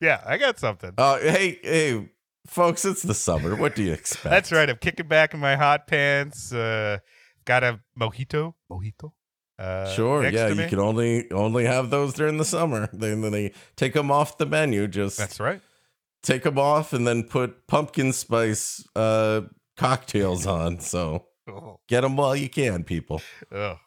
yeah, 0.00 0.22
I 0.26 0.36
got 0.38 0.58
something. 0.58 0.92
Oh, 0.98 1.18
hey, 1.18 1.58
hey, 1.62 2.08
folks! 2.46 2.84
It's 2.84 3.02
the 3.02 3.14
summer. 3.14 3.56
What 3.56 3.74
do 3.74 3.82
you 3.82 3.92
expect? 3.92 4.24
That's 4.24 4.52
right. 4.52 4.68
I'm 4.68 4.76
kicking 4.76 5.08
back 5.08 5.32
in 5.34 5.40
my 5.40 5.56
hot 5.56 5.86
pants. 5.86 6.52
Uh, 6.52 6.98
got 7.46 7.64
a 7.64 7.80
mojito. 7.98 8.54
Mojito. 8.70 9.12
Uh, 9.58 9.92
Sure. 9.94 10.26
Yeah, 10.28 10.48
you 10.48 10.66
can 10.68 10.78
only 10.78 11.30
only 11.30 11.64
have 11.64 11.88
those 11.90 12.12
during 12.14 12.36
the 12.38 12.44
summer. 12.44 12.88
Then 12.92 13.20
then 13.22 13.32
they 13.32 13.52
take 13.76 13.94
them 13.94 14.10
off 14.10 14.36
the 14.38 14.46
menu. 14.46 14.86
Just 14.88 15.16
That's 15.18 15.38
right. 15.40 15.60
take 16.22 16.42
them 16.42 16.58
off 16.58 16.92
and 16.92 17.06
then 17.06 17.22
put 17.24 17.66
pumpkin 17.66 18.12
spice 18.12 18.84
uh 18.96 19.42
cocktails 19.76 20.46
on. 20.46 20.80
So 20.80 21.26
Oh, 21.48 21.80
get 21.88 22.02
them 22.02 22.16
while 22.16 22.36
you 22.36 22.48
can, 22.48 22.84
people. 22.84 23.20
ugh. 23.52 23.78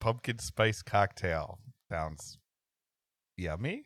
Pumpkin 0.00 0.38
spice 0.38 0.82
cocktail 0.82 1.58
sounds 1.90 2.38
yummy. 3.36 3.84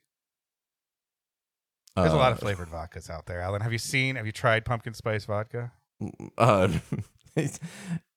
There's 1.96 2.12
a 2.12 2.16
lot 2.16 2.32
of 2.32 2.38
Uh, 2.38 2.40
flavored 2.42 2.68
vodkas 2.68 3.08
out 3.10 3.26
there, 3.26 3.40
Alan. 3.40 3.62
Have 3.62 3.72
you 3.72 3.78
seen? 3.78 4.16
Have 4.16 4.26
you 4.26 4.32
tried 4.32 4.64
pumpkin 4.64 4.92
spice 4.94 5.24
vodka? 5.24 5.72
Uh, 6.36 6.68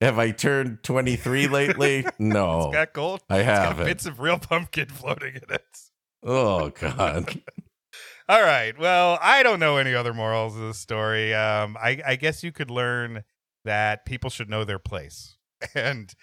have 0.01 0.19
I 0.19 0.31
turned 0.31 0.83
23 0.83 1.47
lately? 1.47 2.05
No, 2.19 2.65
It's 2.67 2.73
got 2.73 2.93
gold. 2.93 3.21
I 3.29 3.37
haven't. 3.37 3.85
bits 3.85 4.05
of 4.05 4.19
real 4.19 4.37
pumpkin 4.37 4.87
floating 4.89 5.35
in 5.35 5.53
it. 5.53 5.65
Oh 6.23 6.69
God. 6.69 7.41
All 8.29 8.41
right. 8.41 8.77
Well, 8.77 9.17
I 9.21 9.41
don't 9.43 9.59
know 9.59 9.77
any 9.77 9.95
other 9.95 10.13
morals 10.13 10.55
of 10.55 10.61
the 10.61 10.73
story. 10.73 11.33
Um, 11.33 11.77
I, 11.81 12.01
I 12.05 12.15
guess 12.17 12.43
you 12.43 12.51
could 12.51 12.69
learn 12.69 13.23
that 13.65 14.05
people 14.05 14.29
should 14.29 14.49
know 14.49 14.63
their 14.63 14.79
place, 14.79 15.37
and 15.75 16.13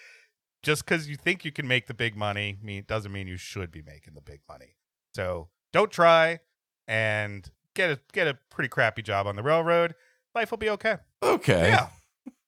just 0.63 0.85
because 0.85 1.09
you 1.09 1.17
think 1.17 1.45
you 1.45 1.53
can 1.53 1.69
make 1.69 1.87
the 1.87 1.95
big 1.95 2.17
money, 2.17 2.59
mean 2.63 2.85
doesn't 2.87 3.13
mean 3.13 3.29
you 3.29 3.37
should 3.37 3.71
be 3.71 3.83
making 3.83 4.15
the 4.15 4.21
big 4.21 4.41
money. 4.49 4.75
So 5.15 5.49
don't 5.73 5.91
try 5.91 6.41
and 6.89 7.49
get 7.75 7.91
a 7.91 8.01
get 8.13 8.27
a 8.27 8.39
pretty 8.51 8.69
crappy 8.69 9.03
job 9.03 9.27
on 9.27 9.37
the 9.37 9.43
railroad. 9.43 9.95
Life 10.35 10.51
will 10.51 10.59
be 10.59 10.71
okay. 10.71 10.97
Okay. 11.23 11.69
Yeah. 11.69 11.89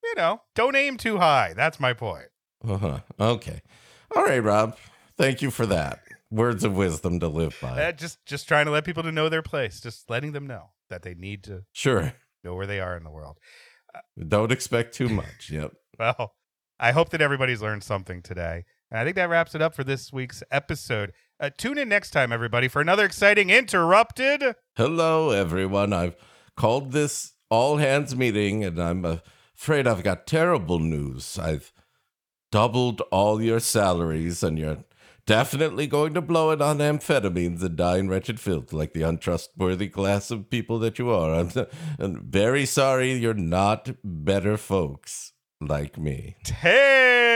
You 0.04 0.14
know, 0.16 0.40
don't 0.54 0.74
aim 0.76 0.96
too 0.96 1.18
high. 1.18 1.52
That's 1.54 1.78
my 1.78 1.92
point. 1.92 2.26
Uh-huh. 2.66 3.00
Okay. 3.20 3.60
All 4.16 4.24
right, 4.24 4.42
Rob. 4.42 4.76
Thank 5.18 5.42
you 5.42 5.50
for 5.50 5.66
that. 5.66 6.00
Words 6.30 6.64
of 6.64 6.74
wisdom 6.76 7.20
to 7.20 7.28
live 7.28 7.56
by. 7.60 7.82
Uh, 7.82 7.92
just 7.92 8.24
just 8.26 8.48
trying 8.48 8.66
to 8.66 8.70
let 8.72 8.84
people 8.84 9.02
to 9.02 9.12
know 9.12 9.28
their 9.28 9.42
place. 9.42 9.80
Just 9.80 10.08
letting 10.10 10.32
them 10.32 10.46
know 10.46 10.70
that 10.88 11.02
they 11.02 11.14
need 11.14 11.44
to 11.44 11.64
Sure. 11.72 12.14
know 12.44 12.54
where 12.54 12.66
they 12.66 12.80
are 12.80 12.96
in 12.96 13.04
the 13.04 13.10
world. 13.10 13.38
Don't 14.26 14.52
expect 14.52 14.94
too 14.94 15.08
much. 15.08 15.50
Yep. 15.50 15.72
Well, 15.98 16.34
I 16.78 16.92
hope 16.92 17.10
that 17.10 17.20
everybody's 17.20 17.62
learned 17.62 17.82
something 17.82 18.22
today. 18.22 18.64
And 18.90 19.00
I 19.00 19.04
think 19.04 19.16
that 19.16 19.28
wraps 19.28 19.54
it 19.54 19.62
up 19.62 19.74
for 19.74 19.82
this 19.84 20.12
week's 20.12 20.42
episode. 20.50 21.12
Uh, 21.40 21.50
tune 21.56 21.76
in 21.78 21.88
next 21.88 22.10
time, 22.10 22.32
everybody, 22.32 22.68
for 22.68 22.80
another 22.80 23.04
exciting 23.04 23.50
Interrupted. 23.50 24.54
Hello, 24.76 25.30
everyone. 25.30 25.92
I've 25.92 26.16
called 26.56 26.92
this 26.92 27.34
all 27.50 27.78
hands 27.78 28.14
meeting, 28.14 28.64
and 28.64 28.78
I'm 28.78 29.04
afraid 29.56 29.86
I've 29.86 30.04
got 30.04 30.26
terrible 30.26 30.78
news. 30.78 31.38
I've 31.38 31.72
doubled 32.52 33.00
all 33.10 33.42
your 33.42 33.60
salaries, 33.60 34.42
and 34.42 34.58
you're 34.58 34.84
definitely 35.28 35.86
going 35.86 36.14
to 36.14 36.22
blow 36.22 36.50
it 36.52 36.62
on 36.62 36.78
amphetamines 36.78 37.62
and 37.62 37.76
die 37.76 37.98
in 37.98 38.08
wretched 38.08 38.40
filth 38.40 38.72
like 38.72 38.94
the 38.94 39.02
untrustworthy 39.02 39.86
class 39.86 40.30
of 40.30 40.48
people 40.48 40.78
that 40.78 40.98
you 40.98 41.10
are. 41.10 41.34
I'm, 41.34 41.50
I'm 41.98 42.24
very 42.30 42.64
sorry 42.64 43.12
you're 43.12 43.34
not 43.34 43.90
better 44.02 44.56
folks 44.56 45.34
like 45.60 45.98
me. 45.98 46.36
Tales 46.44 47.27